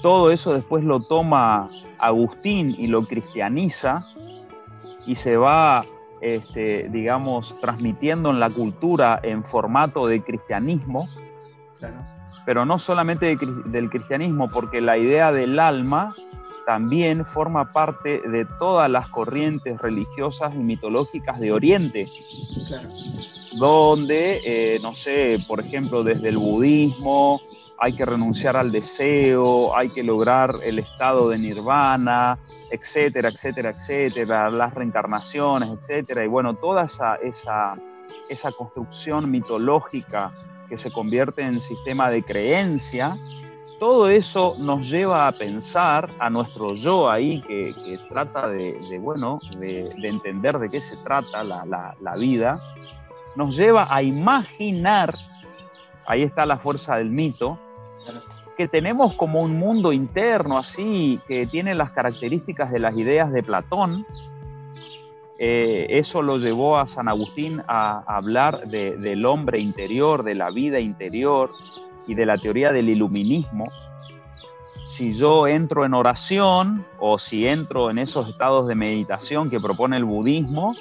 todo 0.01 0.31
eso 0.31 0.53
después 0.53 0.85
lo 0.85 1.01
toma 1.01 1.67
Agustín 1.99 2.73
y 2.79 2.87
lo 2.87 3.05
cristianiza 3.05 4.05
y 5.05 5.15
se 5.15 5.35
va, 5.35 5.83
este, 6.21 6.87
digamos, 6.89 7.59
transmitiendo 7.59 8.29
en 8.29 8.39
la 8.39 8.49
cultura 8.49 9.19
en 9.23 9.43
formato 9.43 10.07
de 10.07 10.23
cristianismo. 10.23 11.09
Claro. 11.79 11.97
Pero 12.45 12.65
no 12.65 12.79
solamente 12.79 13.35
del 13.65 13.89
cristianismo, 13.89 14.47
porque 14.47 14.79
la 14.79 14.97
idea 14.97 15.33
del 15.33 15.59
alma 15.59 16.15
también 16.65 17.25
forma 17.25 17.73
parte 17.73 18.21
de 18.21 18.45
todas 18.57 18.89
las 18.89 19.09
corrientes 19.09 19.81
religiosas 19.81 20.53
y 20.53 20.59
mitológicas 20.59 21.41
de 21.41 21.51
Oriente, 21.51 22.07
donde, 23.57 24.41
eh, 24.43 24.79
no 24.81 24.95
sé, 24.95 25.37
por 25.47 25.59
ejemplo, 25.59 26.03
desde 26.03 26.29
el 26.29 26.37
budismo 26.37 27.41
hay 27.77 27.93
que 27.93 28.05
renunciar 28.05 28.55
al 28.55 28.71
deseo, 28.71 29.75
hay 29.75 29.89
que 29.89 30.03
lograr 30.03 30.55
el 30.63 30.79
estado 30.79 31.29
de 31.29 31.37
nirvana, 31.37 32.37
etcétera, 32.71 33.29
etcétera, 33.29 33.71
etcétera, 33.71 34.49
las 34.49 34.73
reencarnaciones, 34.73 35.69
etcétera. 35.69 36.23
Y 36.23 36.27
bueno, 36.27 36.55
toda 36.55 36.85
esa, 36.85 37.15
esa, 37.15 37.75
esa 38.29 38.51
construcción 38.51 39.29
mitológica 39.29 40.31
que 40.69 40.77
se 40.77 40.91
convierte 40.91 41.41
en 41.41 41.59
sistema 41.59 42.09
de 42.09 42.23
creencia, 42.23 43.17
todo 43.79 44.07
eso 44.07 44.55
nos 44.59 44.89
lleva 44.89 45.27
a 45.27 45.33
pensar 45.33 46.09
a 46.19 46.29
nuestro 46.29 46.73
yo 46.73 47.09
ahí 47.09 47.41
que, 47.41 47.99
trata 48.07 48.47
de, 48.47 48.97
bueno, 49.01 49.39
de, 49.57 49.93
entender 50.03 50.57
de 50.57 50.69
qué 50.69 50.79
se 50.79 50.95
trata 50.97 51.43
la, 51.43 51.95
la 51.99 52.15
vida, 52.15 52.55
nos 53.35 53.55
lleva 53.57 53.87
a 53.89 54.03
imaginar, 54.03 55.13
ahí 56.05 56.23
está 56.23 56.45
la 56.45 56.57
fuerza 56.57 56.95
del 56.97 57.09
mito, 57.09 57.59
que 58.57 58.67
tenemos 58.67 59.13
como 59.13 59.41
un 59.41 59.57
mundo 59.57 59.93
interno 59.93 60.57
así, 60.57 61.19
que 61.27 61.47
tiene 61.47 61.73
las 61.73 61.91
características 61.91 62.71
de 62.71 62.79
las 62.79 62.95
ideas 62.95 63.31
de 63.31 63.41
Platón. 63.41 64.05
Eh, 65.39 65.87
eso 65.89 66.21
lo 66.21 66.37
llevó 66.37 66.77
a 66.77 66.87
San 66.87 67.07
Agustín 67.07 67.61
a, 67.67 68.03
hablar 68.05 68.67
del 68.67 69.25
hombre 69.25 69.59
interior, 69.59 70.23
de 70.23 70.35
la 70.35 70.51
vida 70.51 70.79
interior 70.79 71.49
y 72.07 72.13
de 72.13 72.25
la 72.25 72.37
teoría 72.37 72.71
del 72.71 72.89
iluminismo. 72.89 73.65
Si 74.87 75.15
yo 75.15 75.47
entro 75.47 75.85
en 75.85 75.95
oración 75.95 76.85
o 76.99 77.17
si 77.17 77.47
entro 77.47 77.89
en 77.89 77.97
esos 77.97 78.29
estados 78.29 78.67
de 78.67 78.75
meditación 78.75 79.49
que 79.49 79.59
propone 79.59 79.97
el 79.97 80.05
budismo, 80.05 80.75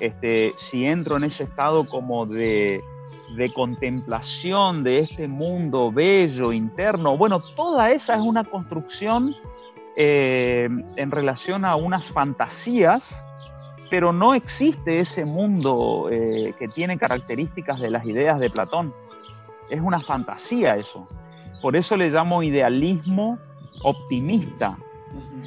este, 0.00 0.52
si 0.56 0.84
entro 0.84 1.16
en 1.16 1.24
ese 1.24 1.44
estado 1.44 1.88
como 1.88 2.26
de, 2.26 2.82
de 3.36 3.52
contemplación 3.52 4.82
de 4.82 5.00
este 5.00 5.28
mundo 5.28 5.92
bello, 5.92 6.52
interno. 6.52 7.16
Bueno, 7.16 7.40
toda 7.40 7.90
esa 7.90 8.14
es 8.14 8.20
una 8.20 8.44
construcción 8.44 9.34
eh, 9.96 10.68
en 10.96 11.10
relación 11.10 11.64
a 11.64 11.76
unas 11.76 12.08
fantasías, 12.08 13.24
pero 13.90 14.12
no 14.12 14.34
existe 14.34 15.00
ese 15.00 15.24
mundo 15.24 16.08
eh, 16.10 16.54
que 16.58 16.68
tiene 16.68 16.98
características 16.98 17.80
de 17.80 17.90
las 17.90 18.06
ideas 18.06 18.38
de 18.40 18.50
Platón. 18.50 18.94
Es 19.70 19.80
una 19.80 20.00
fantasía 20.00 20.76
eso. 20.76 21.04
Por 21.60 21.76
eso 21.76 21.96
le 21.96 22.10
llamo 22.10 22.42
idealismo 22.42 23.38
optimista. 23.82 24.76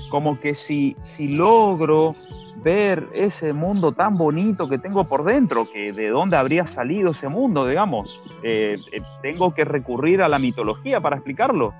Como 0.10 0.40
que 0.40 0.56
si, 0.56 0.96
si 1.02 1.30
logro 1.30 2.16
ver 2.63 3.10
ese 3.13 3.54
mundo 3.54 3.91
tan 3.91 4.17
bonito 4.17 4.69
que 4.69 4.78
tengo 4.78 5.04
por 5.06 5.24
dentro, 5.24 5.65
que 5.71 5.93
de 5.93 6.10
dónde 6.10 6.38
habría 6.38 6.67
salido 6.67 7.12
ese 7.12 7.28
mundo, 7.28 7.65
digamos. 7.65 8.19
Eh, 8.43 8.78
eh, 8.91 9.02
tengo 9.21 9.54
que 9.54 9.65
recurrir 9.65 10.21
a 10.21 10.28
la 10.28 10.39
mitología 10.39 11.00
para 11.00 11.17
explicarlo, 11.17 11.74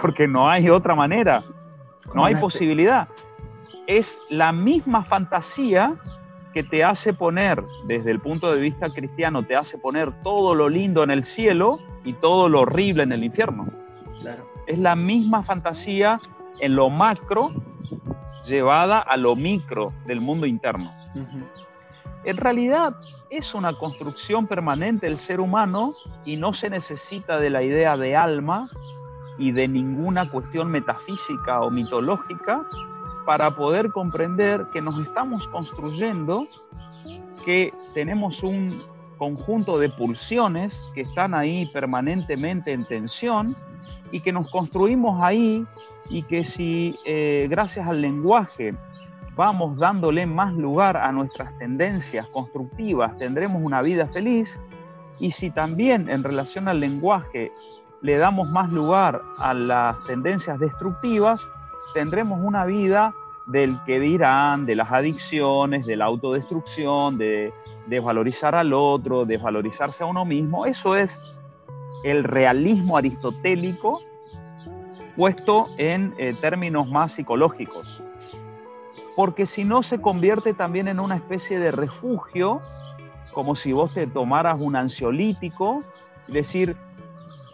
porque 0.00 0.28
no 0.28 0.48
hay 0.48 0.68
otra 0.68 0.94
manera, 0.94 1.42
no 2.14 2.24
hay 2.24 2.34
posibilidad. 2.34 3.08
Es 3.86 4.20
la 4.28 4.52
misma 4.52 5.04
fantasía 5.04 5.94
que 6.52 6.62
te 6.62 6.82
hace 6.84 7.12
poner, 7.12 7.62
desde 7.84 8.10
el 8.10 8.20
punto 8.20 8.52
de 8.52 8.60
vista 8.60 8.90
cristiano, 8.90 9.42
te 9.42 9.56
hace 9.56 9.78
poner 9.78 10.10
todo 10.22 10.54
lo 10.54 10.68
lindo 10.68 11.02
en 11.02 11.10
el 11.10 11.24
cielo 11.24 11.78
y 12.04 12.14
todo 12.14 12.48
lo 12.48 12.60
horrible 12.60 13.02
en 13.02 13.12
el 13.12 13.24
infierno. 13.24 13.66
Es 14.66 14.78
la 14.78 14.96
misma 14.96 15.44
fantasía 15.44 16.20
en 16.58 16.74
lo 16.74 16.90
macro 16.90 17.52
llevada 18.46 19.00
a 19.00 19.16
lo 19.16 19.36
micro 19.36 19.92
del 20.04 20.20
mundo 20.20 20.46
interno. 20.46 20.92
En 22.24 22.36
realidad 22.36 22.94
es 23.30 23.54
una 23.54 23.72
construcción 23.72 24.46
permanente 24.46 25.06
del 25.06 25.18
ser 25.18 25.40
humano 25.40 25.92
y 26.24 26.36
no 26.36 26.52
se 26.52 26.70
necesita 26.70 27.38
de 27.38 27.50
la 27.50 27.62
idea 27.62 27.96
de 27.96 28.16
alma 28.16 28.68
y 29.38 29.52
de 29.52 29.68
ninguna 29.68 30.30
cuestión 30.30 30.68
metafísica 30.68 31.60
o 31.60 31.70
mitológica 31.70 32.64
para 33.26 33.54
poder 33.54 33.90
comprender 33.90 34.66
que 34.72 34.80
nos 34.80 34.98
estamos 35.06 35.46
construyendo, 35.48 36.46
que 37.44 37.72
tenemos 37.92 38.42
un 38.42 38.82
conjunto 39.18 39.78
de 39.78 39.88
pulsiones 39.88 40.88
que 40.94 41.02
están 41.02 41.34
ahí 41.34 41.66
permanentemente 41.66 42.72
en 42.72 42.84
tensión 42.84 43.56
y 44.12 44.20
que 44.20 44.32
nos 44.32 44.48
construimos 44.50 45.22
ahí 45.22 45.66
y 46.08 46.22
que 46.22 46.44
si 46.44 46.98
eh, 47.04 47.46
gracias 47.48 47.86
al 47.86 48.00
lenguaje 48.00 48.72
vamos 49.36 49.76
dándole 49.76 50.26
más 50.26 50.54
lugar 50.54 50.96
a 50.96 51.12
nuestras 51.12 51.56
tendencias 51.58 52.26
constructivas, 52.28 53.16
tendremos 53.18 53.62
una 53.62 53.82
vida 53.82 54.06
feliz. 54.06 54.58
Y 55.18 55.30
si 55.30 55.50
también 55.50 56.08
en 56.08 56.24
relación 56.24 56.68
al 56.68 56.80
lenguaje 56.80 57.52
le 58.00 58.16
damos 58.16 58.50
más 58.50 58.72
lugar 58.72 59.20
a 59.38 59.52
las 59.52 60.02
tendencias 60.04 60.58
destructivas, 60.58 61.46
tendremos 61.92 62.42
una 62.42 62.64
vida 62.64 63.14
del 63.46 63.78
que 63.84 64.00
dirán, 64.00 64.66
de 64.66 64.74
las 64.74 64.90
adicciones, 64.90 65.86
de 65.86 65.96
la 65.96 66.06
autodestrucción, 66.06 67.18
de 67.18 67.52
desvalorizar 67.86 68.54
al 68.54 68.72
otro, 68.72 69.24
desvalorizarse 69.24 70.02
a 70.02 70.06
uno 70.06 70.24
mismo. 70.24 70.66
Eso 70.66 70.96
es 70.96 71.20
el 72.04 72.24
realismo 72.24 72.96
aristotélico 72.96 74.00
puesto 75.16 75.68
en 75.78 76.14
eh, 76.18 76.34
términos 76.40 76.88
más 76.88 77.12
psicológicos. 77.12 78.02
Porque 79.16 79.46
si 79.46 79.64
no 79.64 79.82
se 79.82 79.98
convierte 79.98 80.52
también 80.52 80.88
en 80.88 81.00
una 81.00 81.16
especie 81.16 81.58
de 81.58 81.70
refugio, 81.70 82.60
como 83.32 83.56
si 83.56 83.72
vos 83.72 83.94
te 83.94 84.06
tomaras 84.06 84.60
un 84.60 84.76
ansiolítico, 84.76 85.82
y 86.28 86.32
decir, 86.32 86.76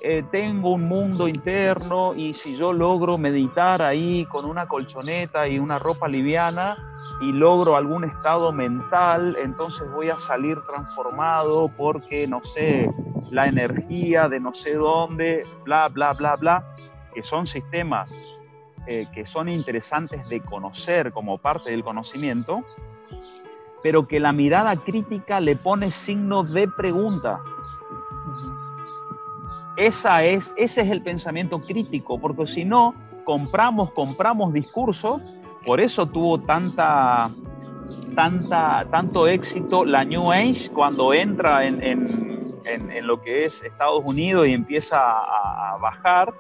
eh, 0.01 0.25
tengo 0.33 0.73
un 0.73 0.89
mundo 0.89 1.29
interno 1.29 2.15
y 2.15 2.35
si 2.35 2.57
yo 2.57 2.73
logro 2.73 3.19
meditar 3.19 3.83
ahí 3.83 4.27
con 4.27 4.45
una 4.45 4.67
colchoneta 4.67 5.47
y 5.47 5.61
una 5.61 5.79
ropa 5.79 6.09
liviana 6.09 6.77
y 7.21 7.31
logro 7.31 7.77
algún 7.77 8.03
estado 8.03 8.51
mental, 8.51 9.37
entonces 9.41 9.89
voy 9.93 10.11
a 10.11 10.19
salir 10.19 10.57
transformado 10.67 11.71
porque, 11.77 12.27
no 12.27 12.43
sé, 12.43 12.91
la 13.31 13.47
energía 13.47 14.29
de 14.29 14.41
no 14.41 14.53
sé 14.53 14.75
dónde, 14.75 15.47
bla, 15.65 15.89
bla, 15.89 16.13
bla, 16.15 16.35
bla 16.35 16.75
que 17.15 17.23
son 17.23 17.47
sistemas 17.47 18.17
eh, 18.89 19.07
que 19.15 19.25
son 19.27 19.49
interesantes 19.49 20.29
de 20.29 20.41
conocer 20.41 21.13
como 21.13 21.39
parte 21.39 21.71
del 21.71 21.85
conocimiento, 21.85 22.65
pero 23.81 24.09
que 24.09 24.19
la 24.19 24.33
mirada 24.33 24.75
crítica 24.75 25.39
le 25.39 25.55
pone 25.55 25.93
signo 25.93 26.43
de 26.43 26.67
pregunta. 26.67 27.41
Esa 29.77 30.25
es, 30.25 30.53
ese 30.57 30.81
es 30.81 30.91
el 30.91 31.01
pensamiento 31.01 31.61
crítico, 31.61 32.19
porque 32.19 32.45
si 32.45 32.65
no, 32.65 32.93
compramos, 33.23 33.93
compramos 33.93 34.53
discursos, 34.53 35.23
por 35.65 35.81
eso 35.81 36.07
tuvo 36.07 36.41
tanta, 36.41 37.31
tanta, 38.17 38.85
tanto 38.91 39.29
éxito 39.29 39.85
la 39.85 40.03
New 40.05 40.33
Age 40.33 40.71
cuando 40.73 41.15
entra 41.15 41.65
en, 41.65 41.81
en, 41.85 43.07
lo 43.07 43.23
que 43.23 43.45
es 43.45 43.63
Estados 43.63 44.03
Unidos 44.05 44.49
y 44.49 44.55
empieza 44.55 44.99
a 44.99 45.77
bajar, 45.81 46.35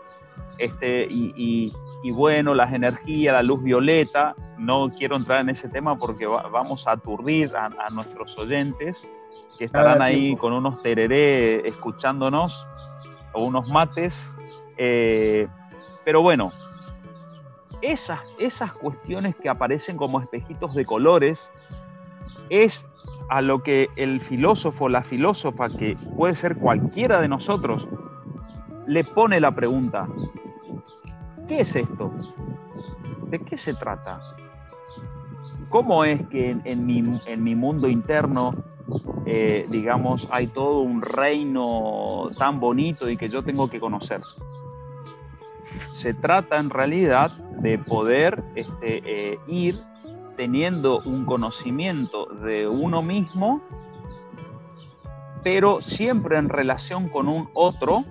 este, 0.62 1.06
y, 1.10 1.72
bueno, 2.12 2.54
las 2.54 2.72
energías, 2.72 3.34
la 3.34 3.42
luz 3.42 3.62
violeta, 3.62 4.34
no 4.58 4.88
quiero 4.96 5.16
entrar 5.16 5.40
en 5.40 5.48
ese 5.48 5.68
tema 5.68 5.98
porque 5.98 6.24
vamos 6.26 6.86
a 6.86 6.92
aturdir 6.92 7.52
a, 7.56 7.90
nuestros 7.90 8.38
oyentes 8.38 9.02
que 9.58 9.64
estarán 9.64 10.00
ahí 10.00 10.36
con 10.36 10.52
unos 10.52 10.80
tereré 10.82 11.66
escuchándonos 11.66 12.64
o 13.32 13.42
unos 13.42 13.66
mates. 13.66 14.36
Eh, 14.76 15.48
pero 16.04 16.22
bueno, 16.22 16.52
esas, 17.80 18.20
esas 18.38 18.72
cuestiones 18.74 19.34
que 19.34 19.48
aparecen 19.48 19.96
como 19.96 20.20
espejitos 20.20 20.74
de 20.74 20.84
colores 20.84 21.52
es 22.50 22.86
a 23.30 23.42
lo 23.42 23.64
que 23.64 23.88
el 23.96 24.20
filósofo, 24.20 24.88
la 24.88 25.02
filósofa, 25.02 25.68
que 25.70 25.96
puede 26.16 26.36
ser 26.36 26.56
cualquiera 26.56 27.20
de 27.20 27.26
nosotros, 27.26 27.88
le 28.86 29.04
pone 29.04 29.40
la 29.40 29.52
pregunta, 29.52 30.04
¿qué 31.52 31.60
es 31.60 31.76
esto? 31.76 32.10
¿De 33.26 33.38
qué 33.38 33.58
se 33.58 33.74
trata? 33.74 34.20
¿Cómo 35.68 36.02
es 36.02 36.26
que 36.28 36.56
en, 36.64 36.86
mi, 36.86 37.54
mundo 37.54 37.88
interno, 37.88 38.54
eh, 39.26 39.66
digamos, 39.68 40.26
hay 40.30 40.46
todo 40.46 40.80
un 40.80 41.02
reino 41.02 42.30
tan 42.38 42.58
bonito 42.58 43.08
y 43.10 43.18
que 43.18 43.28
yo 43.28 43.42
tengo 43.42 43.68
que 43.68 43.80
conocer? 43.80 44.22
Se 45.92 46.14
trata 46.14 46.58
en 46.58 46.70
realidad 46.70 47.32
de 47.60 47.78
poder 47.78 48.42
este, 48.54 49.02
eh, 49.04 49.36
ir 49.46 49.78
teniendo 50.36 51.02
un 51.04 51.26
conocimiento 51.26 52.26
de 52.42 52.66
uno 52.66 53.02
mismo, 53.02 53.60
pero 55.44 55.82
siempre 55.82 56.38
en 56.38 56.48
relación 56.48 57.10
con 57.10 57.28
un 57.28 57.50
otro 57.52 58.04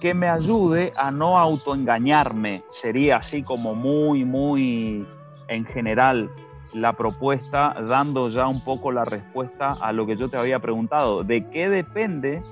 que 0.00 0.14
me 0.14 0.28
ayude 0.28 0.92
a 0.96 1.10
no 1.10 1.38
autoengañarme. 1.38 2.64
Sería 2.70 3.16
así 3.16 3.42
como 3.42 3.74
muy, 3.74 4.24
muy 4.24 5.06
en 5.48 5.66
general 5.66 6.30
la 6.72 6.94
propuesta, 6.94 7.74
dando 7.88 8.28
ya 8.28 8.46
un 8.46 8.62
poco 8.64 8.92
la 8.92 9.04
respuesta 9.04 9.76
a 9.80 9.92
lo 9.92 10.06
que 10.06 10.16
yo 10.16 10.28
te 10.28 10.38
había 10.38 10.58
preguntado. 10.58 11.22
¿De 11.22 11.48
qué 11.50 11.68
depende 11.68 12.42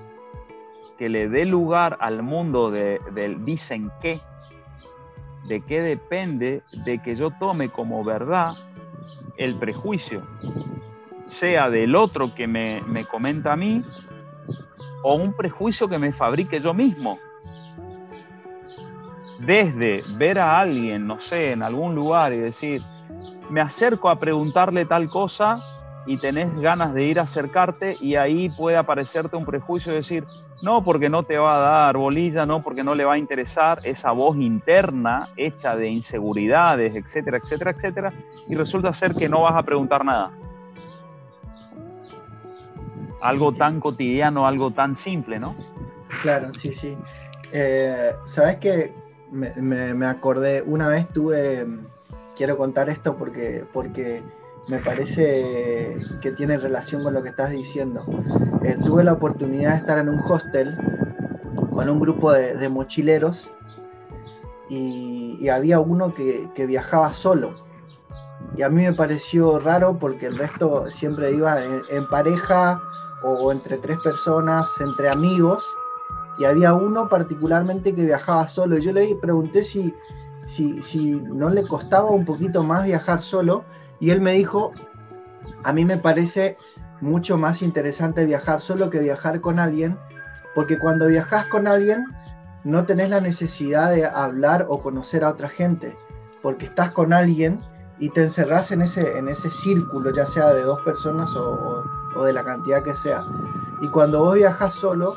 que 0.99 1.09
le 1.09 1.29
dé 1.29 1.45
lugar 1.45 1.97
al 2.01 2.23
mundo 2.23 2.71
del 2.71 3.45
dicen 3.45 3.91
qué, 4.03 4.21
de 5.47 5.61
qué 5.61 5.81
depende 5.81 6.63
de 6.85 6.99
que 6.99 7.15
yo 7.15 7.31
tome 7.31 7.71
como 7.71 8.03
verdad 8.05 8.55
el 9.37 9.55
prejuicio, 9.55 10.23
sea 11.27 11.71
del 11.71 11.95
otro 11.95 12.35
que 12.35 12.49
me, 12.49 12.83
me 12.83 13.07
comenta 13.07 13.53
a 13.53 13.57
mí 13.57 13.85
o 15.05 15.15
un 15.15 15.33
prejuicio 15.33 15.89
que 15.89 15.99
me 15.99 16.13
fabrique 16.13 16.61
yo 16.61 16.75
mismo. 16.75 17.19
Desde 19.39 20.03
ver 20.17 20.39
a 20.39 20.59
alguien, 20.59 21.07
no 21.07 21.21
sé, 21.21 21.53
en 21.53 21.63
algún 21.63 21.95
lugar 21.95 22.33
y 22.33 22.39
decir, 22.39 22.83
me 23.51 23.61
acerco 23.61 24.11
a 24.11 24.19
preguntarle 24.19 24.85
tal 24.85 25.09
cosa 25.09 25.63
y 26.07 26.19
tenés 26.19 26.53
ganas 26.61 26.95
de 26.95 27.05
ir 27.05 27.21
a 27.21 27.25
acercarte 27.25 27.97
y 28.01 28.17
ahí 28.17 28.49
puede 28.49 28.77
aparecerte 28.77 29.37
un 29.37 29.45
prejuicio 29.45 29.93
y 29.93 29.97
decir, 29.97 30.25
no 30.63 30.83
porque 30.83 31.09
no 31.09 31.23
te 31.23 31.37
va 31.37 31.55
a 31.55 31.59
dar 31.85 31.97
bolilla, 31.97 32.47
no 32.47 32.63
porque 32.63 32.83
no 32.83 32.95
le 32.95 33.05
va 33.05 33.15
a 33.15 33.19
interesar 33.19 33.79
esa 33.85 34.13
voz 34.13 34.37
interna 34.39 35.29
hecha 35.37 35.77
de 35.77 35.89
inseguridades, 35.89 36.97
etcétera, 36.97 37.39
etcétera, 37.39 37.71
etcétera, 37.73 38.13
y 38.49 38.55
resulta 38.55 38.93
ser 38.93 39.15
que 39.15 39.29
no 39.29 39.43
vas 39.43 39.55
a 39.55 39.63
preguntar 39.63 40.05
nada. 40.05 40.33
Algo 43.21 43.53
tan 43.53 43.79
cotidiano, 43.79 44.47
algo 44.47 44.71
tan 44.71 44.95
simple, 44.95 45.39
¿no? 45.39 45.55
Claro, 46.23 46.53
sí, 46.55 46.73
sí. 46.73 46.97
Eh, 47.53 48.13
Sabes 48.25 48.57
que 48.57 48.95
me, 49.31 50.07
acordé, 50.07 50.63
una 50.63 50.89
vez 50.89 51.09
tuve, 51.09 51.67
quiero 52.37 52.57
contar 52.57 52.89
esto 52.89 53.17
porque, 53.17 53.65
porque 53.73 54.23
me 54.69 54.79
parece 54.79 55.97
que 56.21 56.33
tiene 56.33 56.59
relación 56.59 57.03
con 57.03 57.15
lo 57.15 57.23
que 57.23 57.31
estás 57.31 57.51
diciendo. 57.51 58.05
Eh, 58.63 58.77
tuve 58.85 59.03
la 59.03 59.15
oportunidad 59.15 59.71
de 59.71 59.77
estar 59.79 59.99
en 59.99 60.11
un 60.11 60.21
hostel 60.21 60.77
con 61.73 61.89
un 61.89 62.01
grupo 62.01 62.33
de, 62.33 62.69
mochileros 62.69 63.49
y, 64.69 65.49
había 65.49 65.81
uno 65.81 66.13
que, 66.13 66.51
viajaba 66.67 67.15
solo. 67.15 67.55
Y 68.57 68.63
a 68.63 68.69
mí 68.69 68.83
me 68.83 68.93
pareció 68.93 69.59
raro 69.59 69.99
porque 69.99 70.27
el 70.27 70.37
resto 70.37 70.91
siempre 70.91 71.31
iba 71.33 71.65
en, 71.65 72.07
pareja 72.09 72.79
o, 73.23 73.51
entre 73.51 73.79
tres 73.79 73.99
personas, 74.01 74.69
entre 74.81 75.09
amigos. 75.09 75.65
Y 76.39 76.45
había 76.45 76.75
uno 76.75 77.09
particularmente 77.09 77.95
que 77.95 78.05
viajaba 78.05 78.47
solo. 78.49 78.79
Yo 78.79 78.93
le 78.93 79.15
pregunté 79.17 79.65
si, 79.65 79.95
si, 80.47 80.83
si 80.83 81.15
no 81.15 81.49
le 81.51 81.67
costaba 81.67 82.11
un 82.11 82.25
poquito 82.25 82.63
más 82.63 82.85
viajar 82.85 83.21
solo 83.21 83.65
y 84.01 84.11
él 84.11 84.21
me 84.21 84.33
dijo, 84.33 84.73
a 85.65 85.73
mí 85.73 85.85
me 85.85 85.99
parece 85.99 86.57
mucho 87.01 87.37
más 87.37 87.63
interesante 87.63 88.25
viajar 88.25 88.61
solo 88.61 88.91
que 88.91 89.01
viajar 89.01 89.41
con 89.41 89.59
alguien, 89.59 89.99
porque 90.55 90.79
cuando 90.79 91.07
viajas 91.07 91.47
con 91.47 91.67
alguien 91.67 92.07
no 92.65 92.85
tenés 92.85 93.11
la 93.11 93.21
necesidad 93.21 93.91
de 93.91 94.07
hablar 94.07 94.67
o 94.69 94.83
conocer 94.83 95.25
a 95.25 95.31
otra 95.31 95.49
gente, 95.49 95.97
porque 96.43 96.67
estás 96.67 96.93
con 96.93 97.13
alguien 97.13 97.61
y 97.99 98.11
te 98.11 98.23
encerrás 98.23 98.71
en 98.71 98.83
ese, 98.83 99.19
en 99.19 99.29
ese 99.29 99.51
círculo, 99.51 100.13
ya 100.13 100.27
sea 100.27 100.53
de 100.53 100.63
dos 100.63 100.81
personas 100.83 101.35
o, 101.35 102.25
de 102.25 102.33
la 102.33 102.43
cantidad 102.43 102.83
que 102.83 102.95
sea. 102.95 103.25
Y 103.81 103.89
cuando 103.89 104.21
vos 104.21 104.35
viajas 104.37 104.75
solo, 104.75 105.17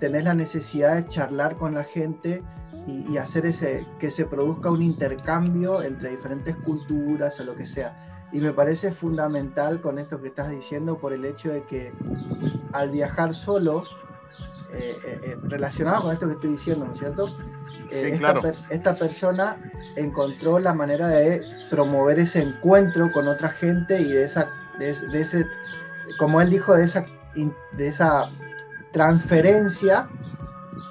tenés 0.00 0.24
la 0.24 0.34
necesidad 0.34 0.96
de 0.96 1.04
charlar 1.04 1.56
con 1.56 1.74
la 1.74 1.84
gente 1.84 2.42
y, 2.86 3.12
y, 3.12 3.18
hacer 3.18 3.46
ese, 3.46 3.86
que 3.98 4.10
se 4.10 4.24
produzca 4.24 4.70
un 4.70 4.82
intercambio 4.82 5.82
entre 5.82 6.10
diferentes 6.10 6.56
culturas 6.56 7.38
o 7.40 7.44
lo 7.44 7.54
que 7.54 7.66
sea. 7.66 7.96
Y 8.32 8.40
me 8.40 8.52
parece 8.52 8.90
fundamental 8.90 9.80
con 9.80 9.98
esto 9.98 10.20
que 10.20 10.28
estás 10.28 10.50
diciendo 10.50 10.98
por 10.98 11.12
el 11.12 11.24
hecho 11.24 11.50
de 11.50 11.64
que 11.64 11.92
al 12.72 12.90
viajar 12.90 13.34
solo, 13.34 13.84
eh, 14.74 14.98
eh, 15.02 15.20
eh, 15.22 15.36
relacionado 15.44 16.02
con 16.02 16.12
esto 16.12 16.26
que 16.26 16.34
estoy 16.34 16.50
diciendo, 16.50 16.86
¿no 16.86 16.92
es 16.92 16.98
cierto? 16.98 17.34
esta, 17.90 18.94
persona 18.98 19.56
encontró 19.96 20.58
la 20.58 20.74
manera 20.74 21.08
de 21.08 21.40
promover 21.70 22.18
ese 22.18 22.42
encuentro 22.42 23.10
con 23.12 23.28
otra 23.28 23.48
gente 23.48 23.98
y 23.98 24.12
de 24.12 24.24
esa, 24.24 24.50
de, 24.78 24.90
ese, 24.90 25.46
como 26.18 26.42
él 26.42 26.50
dijo, 26.50 26.74
de 26.74 26.84
esa, 26.84 27.06
de 27.34 27.88
esa 27.88 28.30
transferencia, 28.98 30.08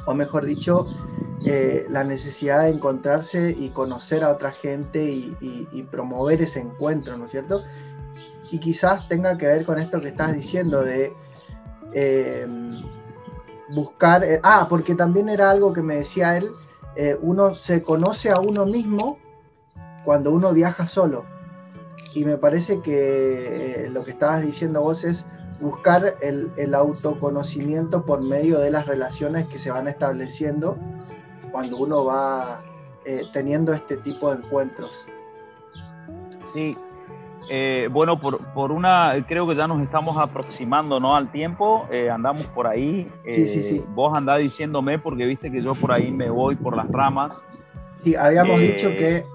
o 0.06 0.14
mejor 0.14 0.46
dicho, 0.46 0.88
eh, 1.44 1.86
la 1.90 2.06
necesidad 2.06 2.64
de 2.64 2.70
encontrarse 2.70 3.54
y 3.60 3.68
conocer 3.72 4.24
a 4.24 4.30
otra 4.30 4.52
gente 4.52 5.04
y, 5.04 5.84
promover 5.92 6.42
ese 6.42 6.62
encuentro, 6.62 7.18
¿no 7.18 7.26
es 7.26 7.32
cierto? 7.32 7.64
Y 8.50 8.60
quizás 8.60 9.10
tenga 9.10 9.38
que 9.38 9.48
ver 9.48 9.66
con 9.66 9.78
esto 9.78 10.00
que 10.00 10.08
estás 10.08 10.34
diciendo 10.34 10.84
de 10.84 11.12
em, 11.92 12.82
buscar, 13.76 14.24
eh, 14.24 14.40
ah, 14.42 14.68
porque 14.70 14.96
también 14.96 15.28
era 15.28 15.50
algo 15.50 15.74
que 15.74 15.82
me 15.82 15.98
decía 15.98 16.38
él, 16.38 16.48
eh, 16.96 17.18
uno 17.22 17.56
se 17.56 17.82
conoce 17.82 18.30
a 18.32 18.40
uno 18.40 18.66
mismo 18.66 19.18
cuando 20.06 20.32
uno 20.32 20.54
viaja 20.54 20.88
solo. 20.88 21.26
Y 22.14 22.24
me 22.24 22.38
parece 22.38 22.80
que 22.80 23.90
lo 23.92 24.06
que 24.06 24.12
estabas 24.12 24.44
diciendo 24.44 24.82
vos 24.82 25.04
es 25.04 25.26
buscar 25.60 26.16
el, 26.22 26.52
el 26.58 26.76
autoconocimiento 26.76 28.06
por 28.06 28.22
medio 28.22 28.60
de 28.60 28.72
las 28.72 28.86
relaciones 28.86 29.48
que 29.48 29.58
se 29.58 29.72
van 29.72 29.88
estableciendo 29.88 30.76
cuando 31.52 31.78
uno 31.78 32.06
va 32.06 32.62
eh, 33.06 33.24
teniendo 33.34 33.74
este 33.74 33.98
tipo 33.98 34.34
de 34.34 34.44
encuentros. 34.44 34.92
Sí, 36.46 36.76
eh, 37.50 37.88
bueno, 37.92 38.20
por, 38.20 38.40
por, 38.54 38.72
una, 38.72 39.14
creo 39.28 39.48
que 39.48 39.56
ya 39.56 39.68
nos 39.68 39.80
estamos 39.80 40.18
aproximando 40.18 41.00
¿no? 41.00 41.16
al 41.16 41.32
tiempo, 41.32 41.88
eh, 41.90 42.10
andamos 42.10 42.46
por 42.48 42.68
ahí. 42.68 43.08
sí, 43.26 43.48
sí, 43.48 43.64
sí. 43.64 43.86
Vos 43.96 44.14
andás 44.14 44.40
diciéndome 44.40 45.00
porque 45.00 45.26
viste 45.26 45.50
que 45.52 45.62
yo 45.62 45.74
por 45.74 45.92
ahí 45.92 46.12
me 46.12 46.30
voy 46.30 46.56
por 46.56 46.76
las 46.76 46.90
ramas. 46.90 47.40
Sí, 48.04 48.16
habíamos 48.16 48.60
dicho 48.60 48.90
que 48.90 49.26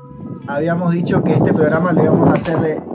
habíamos 0.46 0.92
dicho 0.92 1.22
que 1.22 1.32
este 1.32 1.52
programa 1.52 1.92
lo 1.92 2.04
íbamos 2.04 2.28
a 2.28 2.34
hacer 2.34 2.58
de. 2.60 2.91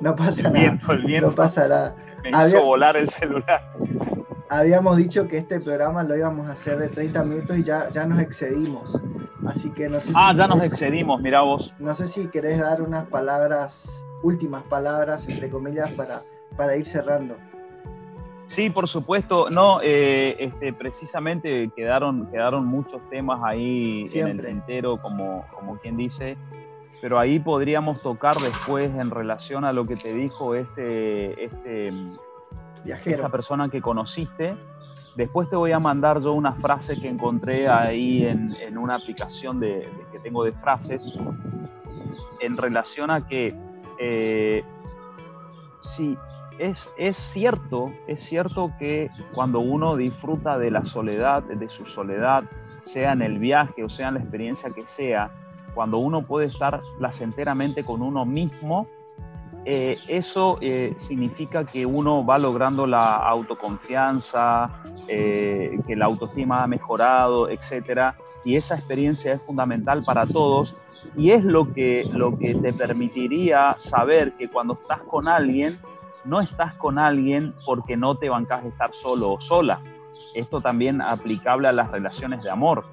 No 0.00 0.16
pasa 0.16 0.42
nada. 0.42 0.78
no 1.20 1.34
pasa 1.34 1.68
nada. 1.68 1.96
Me 2.22 2.30
hizo 2.30 2.64
volar 2.64 2.96
el 2.96 3.08
celular 3.08 3.62
habíamos 4.50 4.96
dicho 4.96 5.26
que 5.28 5.38
este 5.38 5.60
programa 5.60 6.02
lo 6.02 6.16
íbamos 6.16 6.48
a 6.48 6.52
hacer 6.52 6.78
de 6.78 6.88
30 6.88 7.24
minutos 7.24 7.56
y 7.56 7.62
ya, 7.62 7.88
ya 7.90 8.04
nos 8.04 8.20
excedimos. 8.20 9.00
Así 9.46 9.70
que 9.70 9.88
no 9.88 10.00
sé 10.00 10.12
Ah, 10.14 10.32
ya 10.34 10.46
nos 10.46 10.62
excedimos, 10.62 11.22
mira 11.22 11.40
vos. 11.40 11.72
No 11.78 11.94
sé 11.94 12.08
si 12.08 12.28
querés 12.28 12.58
dar 12.58 12.82
unas 12.82 13.06
palabras, 13.08 13.88
últimas 14.22 14.62
palabras, 14.64 15.26
entre 15.28 15.48
comillas, 15.48 15.90
para, 15.92 16.22
para 16.56 16.76
ir 16.76 16.84
cerrando. 16.84 17.36
Sí, 18.46 18.68
por 18.68 18.88
supuesto. 18.88 19.48
No, 19.48 19.80
eh, 19.82 20.36
este, 20.40 20.72
precisamente 20.72 21.70
quedaron, 21.74 22.26
quedaron 22.26 22.66
muchos 22.66 23.00
temas 23.08 23.40
ahí 23.44 24.10
en 24.12 24.40
el 24.40 24.46
entero, 24.46 25.00
como, 25.00 25.46
como 25.54 25.78
quien 25.78 25.96
dice. 25.96 26.36
Pero 27.00 27.18
ahí 27.18 27.38
podríamos 27.38 28.00
tocar 28.02 28.34
después 28.34 28.90
en 28.90 29.10
relación 29.10 29.64
a 29.64 29.72
lo 29.72 29.84
que 29.84 29.96
te 29.96 30.12
dijo 30.12 30.54
este, 30.54 31.44
este 31.44 31.92
esa 32.84 33.28
persona 33.28 33.68
que 33.68 33.80
conociste. 33.80 34.56
Después 35.16 35.48
te 35.48 35.56
voy 35.56 35.72
a 35.72 35.78
mandar 35.78 36.20
yo 36.20 36.32
una 36.32 36.52
frase 36.52 36.98
que 37.00 37.08
encontré 37.08 37.68
ahí 37.68 38.24
en, 38.24 38.54
en 38.60 38.78
una 38.78 38.94
aplicación 38.94 39.58
de, 39.58 39.88
que 40.12 40.18
tengo 40.18 40.44
de 40.44 40.52
frases 40.52 41.12
en 42.40 42.56
relación 42.56 43.10
a 43.10 43.26
que 43.26 43.54
eh, 43.98 44.64
sí, 45.82 46.16
es, 46.58 46.92
es, 46.96 47.16
cierto, 47.16 47.92
es 48.06 48.22
cierto 48.22 48.72
que 48.78 49.10
cuando 49.34 49.60
uno 49.60 49.96
disfruta 49.96 50.58
de 50.58 50.70
la 50.70 50.84
soledad, 50.84 51.42
de 51.42 51.68
su 51.68 51.84
soledad, 51.84 52.44
sea 52.82 53.12
en 53.12 53.20
el 53.20 53.38
viaje 53.38 53.84
o 53.84 53.90
sea 53.90 54.08
en 54.08 54.14
la 54.14 54.20
experiencia 54.20 54.70
que 54.70 54.86
sea, 54.86 55.30
cuando 55.74 55.98
uno 55.98 56.22
puede 56.22 56.46
estar 56.46 56.80
placenteramente 56.98 57.84
con 57.84 58.02
uno 58.02 58.24
mismo, 58.24 58.86
eh, 59.64 59.98
eso 60.08 60.58
eh, 60.60 60.94
significa 60.96 61.64
que 61.64 61.84
uno 61.84 62.24
va 62.24 62.38
logrando 62.38 62.86
la 62.86 63.16
autoconfianza, 63.16 64.70
eh, 65.06 65.78
que 65.86 65.96
la 65.96 66.06
autoestima 66.06 66.62
ha 66.62 66.66
mejorado, 66.66 67.48
etc. 67.48 68.14
Y 68.44 68.56
esa 68.56 68.76
experiencia 68.76 69.34
es 69.34 69.42
fundamental 69.42 70.02
para 70.02 70.26
todos 70.26 70.76
y 71.16 71.30
es 71.30 71.44
lo 71.44 71.72
que, 71.72 72.04
lo 72.10 72.38
que 72.38 72.54
te 72.54 72.72
permitiría 72.72 73.74
saber 73.78 74.32
que 74.32 74.48
cuando 74.48 74.74
estás 74.74 75.00
con 75.02 75.28
alguien, 75.28 75.78
no 76.24 76.40
estás 76.40 76.74
con 76.74 76.98
alguien 76.98 77.52
porque 77.66 77.96
no 77.96 78.14
te 78.14 78.28
bancas 78.28 78.62
de 78.62 78.70
estar 78.70 78.94
solo 78.94 79.32
o 79.32 79.40
sola. 79.40 79.80
Esto 80.34 80.60
también 80.60 81.02
aplicable 81.02 81.68
a 81.68 81.72
las 81.72 81.90
relaciones 81.90 82.42
de 82.42 82.50
amor. 82.50 82.84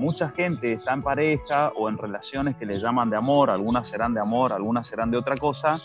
Mucha 0.00 0.30
gente 0.30 0.72
está 0.72 0.94
en 0.94 1.02
pareja 1.02 1.68
o 1.76 1.90
en 1.90 1.98
relaciones 1.98 2.56
que 2.56 2.64
le 2.64 2.80
llaman 2.80 3.10
de 3.10 3.16
amor, 3.16 3.50
algunas 3.50 3.86
serán 3.86 4.14
de 4.14 4.20
amor, 4.20 4.50
algunas 4.50 4.86
serán 4.86 5.10
de 5.10 5.18
otra 5.18 5.36
cosa, 5.36 5.78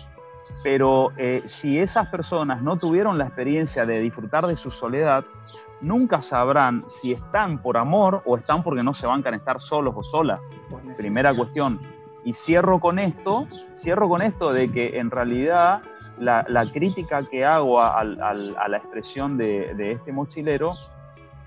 pero 0.63 1.11
eh, 1.17 1.41
si 1.43 1.79
esas 1.79 2.07
personas 2.07 2.61
no 2.61 2.77
tuvieron 2.77 3.17
la 3.17 3.25
experiencia 3.25 3.85
de 3.85 3.99
disfrutar 3.99 4.47
de 4.47 4.55
su 4.55 4.71
soledad, 4.71 5.25
nunca 5.81 6.21
sabrán 6.21 6.85
si 6.87 7.11
están 7.11 7.61
por 7.61 7.75
amor 7.75 8.21
o 8.23 8.37
están 8.37 8.63
porque 8.63 8.83
no 8.83 8.93
se 8.93 9.05
bancan 9.05 9.33
estar 9.33 9.59
solos 9.59 9.93
o 9.97 10.03
solas. 10.05 10.39
Primera 10.95 11.33
cuestión. 11.35 11.81
Y 12.23 12.33
cierro 12.33 12.79
con 12.79 12.99
esto, 12.99 13.47
cierro 13.75 14.07
con 14.07 14.21
esto 14.21 14.53
de 14.53 14.71
que 14.71 14.97
en 14.97 15.11
realidad 15.11 15.81
la, 16.19 16.71
crítica 16.73 17.21
que 17.29 17.43
hago 17.43 17.81
a, 17.81 18.01
la 18.01 18.77
expresión 18.77 19.35
de, 19.37 19.91
este 19.91 20.13
mochilero 20.13 20.71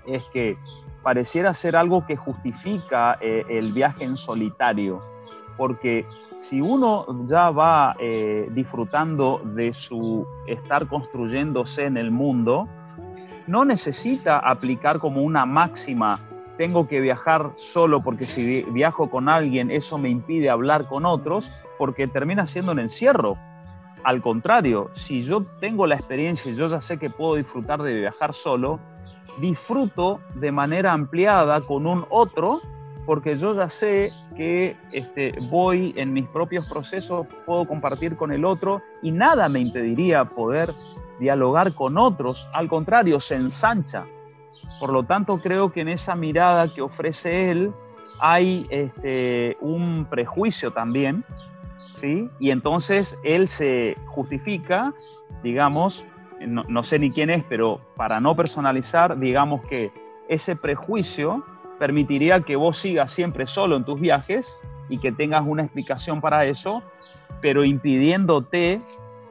es 0.05 0.23
que 0.31 0.55
pareciera 1.01 1.53
ser 1.53 1.75
algo 1.75 2.05
que 2.05 2.15
justifica 2.15 3.17
eh, 3.21 3.45
el 3.49 3.73
viaje 3.73 4.03
en 4.03 4.17
solitario, 4.17 5.01
porque 5.57 6.05
si 6.37 6.61
uno 6.61 7.05
ya 7.27 7.49
va 7.49 7.95
eh, 7.99 8.47
disfrutando 8.51 9.41
de 9.43 9.73
su 9.73 10.25
estar 10.47 10.87
construyéndose 10.87 11.85
en 11.85 11.97
el 11.97 12.11
mundo, 12.11 12.67
no 13.47 13.65
necesita 13.65 14.39
aplicar 14.39 14.99
como 14.99 15.21
una 15.21 15.45
máxima, 15.45 16.21
tengo 16.57 16.87
que 16.87 17.01
viajar 17.01 17.51
solo 17.55 18.01
porque 18.01 18.27
si 18.27 18.63
viajo 18.63 19.09
con 19.09 19.27
alguien 19.27 19.71
eso 19.71 19.97
me 19.97 20.09
impide 20.09 20.49
hablar 20.49 20.87
con 20.87 21.05
otros, 21.05 21.51
porque 21.77 22.07
termina 22.07 22.45
siendo 22.47 22.73
un 22.73 22.79
encierro. 22.79 23.37
Al 24.03 24.21
contrario, 24.21 24.89
si 24.93 25.23
yo 25.23 25.43
tengo 25.59 25.87
la 25.87 25.95
experiencia 25.95 26.51
y 26.51 26.55
yo 26.55 26.67
ya 26.67 26.79
sé 26.79 26.97
que 26.97 27.09
puedo 27.09 27.35
disfrutar 27.35 27.81
de 27.81 27.93
viajar 27.93 28.33
solo, 28.33 28.79
disfruto 29.39 30.19
de 30.35 30.51
manera 30.51 30.93
ampliada 30.93 31.61
con 31.61 31.85
un 31.85 32.05
otro 32.09 32.61
porque 33.05 33.37
yo 33.37 33.55
ya 33.55 33.69
sé 33.69 34.13
que 34.37 34.77
este, 34.91 35.33
voy 35.49 35.93
en 35.97 36.13
mis 36.13 36.27
propios 36.27 36.67
procesos, 36.67 37.25
puedo 37.45 37.65
compartir 37.65 38.15
con 38.15 38.31
el 38.31 38.45
otro 38.45 38.83
y 39.01 39.11
nada 39.11 39.49
me 39.49 39.59
impediría 39.59 40.25
poder 40.25 40.75
dialogar 41.19 41.73
con 41.73 41.97
otros, 41.97 42.47
al 42.53 42.69
contrario, 42.69 43.19
se 43.19 43.33
ensancha. 43.33 44.05
Por 44.79 44.93
lo 44.93 45.03
tanto, 45.03 45.39
creo 45.39 45.71
que 45.71 45.81
en 45.81 45.89
esa 45.89 46.15
mirada 46.15 46.71
que 46.71 46.81
ofrece 46.81 47.49
él 47.49 47.73
hay 48.19 48.67
este, 48.69 49.57
un 49.59 50.05
prejuicio 50.05 50.71
también, 50.71 51.25
¿sí? 51.95 52.29
Y 52.39 52.51
entonces 52.51 53.17
él 53.23 53.47
se 53.47 53.95
justifica, 54.05 54.93
digamos, 55.41 56.05
no, 56.47 56.63
no 56.67 56.83
sé 56.83 56.99
ni 56.99 57.11
quién 57.11 57.29
es, 57.29 57.43
pero 57.47 57.81
para 57.95 58.19
no 58.19 58.35
personalizar, 58.35 59.19
digamos 59.19 59.65
que 59.67 59.91
ese 60.27 60.55
prejuicio 60.55 61.43
permitiría 61.79 62.41
que 62.41 62.55
vos 62.55 62.77
sigas 62.77 63.11
siempre 63.11 63.47
solo 63.47 63.75
en 63.75 63.85
tus 63.85 63.99
viajes 63.99 64.57
y 64.89 64.97
que 64.97 65.11
tengas 65.11 65.45
una 65.45 65.63
explicación 65.63 66.21
para 66.21 66.45
eso, 66.45 66.83
pero 67.41 67.63
impidiéndote 67.63 68.81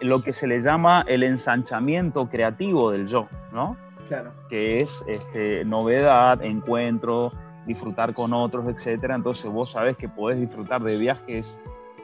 lo 0.00 0.22
que 0.22 0.32
se 0.32 0.46
le 0.46 0.60
llama 0.62 1.04
el 1.06 1.22
ensanchamiento 1.22 2.28
creativo 2.28 2.90
del 2.90 3.08
yo, 3.08 3.28
¿no? 3.52 3.76
Claro. 4.08 4.30
Que 4.48 4.78
es 4.78 5.04
este, 5.06 5.64
novedad, 5.64 6.42
encuentro, 6.42 7.30
disfrutar 7.66 8.14
con 8.14 8.32
otros, 8.32 8.66
etc. 8.68 9.04
Entonces 9.10 9.50
vos 9.50 9.70
sabés 9.70 9.96
que 9.96 10.08
podés 10.08 10.40
disfrutar 10.40 10.82
de 10.82 10.96
viajes 10.96 11.54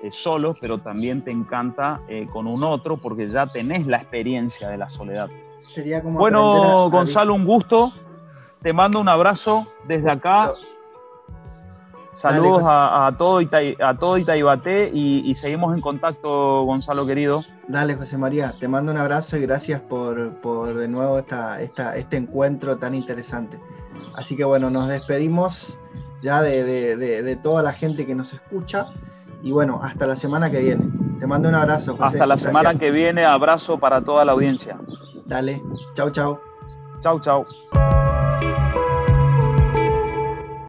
eh, 0.04 0.10
solos, 0.12 0.56
pero 0.60 0.78
también 0.78 1.24
te 1.24 1.30
encanta 1.30 2.02
eh, 2.08 2.26
con 2.30 2.46
un 2.46 2.62
otro 2.62 2.96
porque 2.96 3.26
ya 3.26 3.46
tenés 3.46 3.86
la 3.86 3.96
experiencia 3.96 4.68
de 4.68 4.76
la 4.76 4.88
soledad. 4.88 5.28
Sería 5.70 6.02
como 6.02 6.18
bueno, 6.18 6.90
Gonzalo, 6.90 7.32
un 7.34 7.46
gusto. 7.46 7.92
Te 8.60 8.72
mando 8.72 9.00
un 9.00 9.08
abrazo 9.08 9.66
desde 9.88 10.10
acá. 10.10 10.52
Saludos 12.14 12.62
a, 12.66 13.14
todo 13.18 13.40
a 13.40 13.94
todo 13.94 14.18
Itaibate 14.18 14.90
y, 14.92 15.34
seguimos 15.34 15.74
en 15.74 15.80
contacto, 15.80 16.62
Gonzalo 16.62 17.06
querido. 17.06 17.42
Dale, 17.66 17.96
José 17.96 18.18
María, 18.18 18.54
te 18.60 18.68
mando 18.68 18.92
un 18.92 18.98
abrazo 18.98 19.36
y 19.36 19.40
gracias 19.40 19.80
por, 19.80 20.74
de 20.74 20.88
nuevo 20.88 21.18
esta, 21.18 21.60
este 21.60 22.16
encuentro 22.16 22.76
tan 22.76 22.94
interesante. 22.94 23.58
Así 24.14 24.36
que 24.36 24.44
bueno, 24.44 24.70
nos 24.70 24.88
despedimos 24.88 25.78
ya 26.22 26.40
de, 26.40 27.38
toda 27.42 27.62
la 27.62 27.72
gente 27.72 28.06
que 28.06 28.14
nos 28.14 28.32
escucha 28.32 28.88
y 29.44 29.52
bueno, 29.52 29.78
hasta 29.82 30.06
la 30.06 30.16
semana 30.16 30.50
que 30.50 30.58
viene. 30.58 30.90
Te 31.20 31.26
mando 31.26 31.50
un 31.50 31.54
abrazo. 31.54 31.92
José. 31.92 32.04
Hasta 32.04 32.26
la 32.26 32.38
semana 32.38 32.78
que 32.78 32.90
viene, 32.90 33.26
abrazo 33.26 33.78
para 33.78 34.00
toda 34.00 34.24
la 34.24 34.32
audiencia. 34.32 34.78
Dale, 35.26 35.60
chau, 35.92 36.10
chau. 36.10 36.40
Chau, 37.02 37.20
chau. 37.20 37.44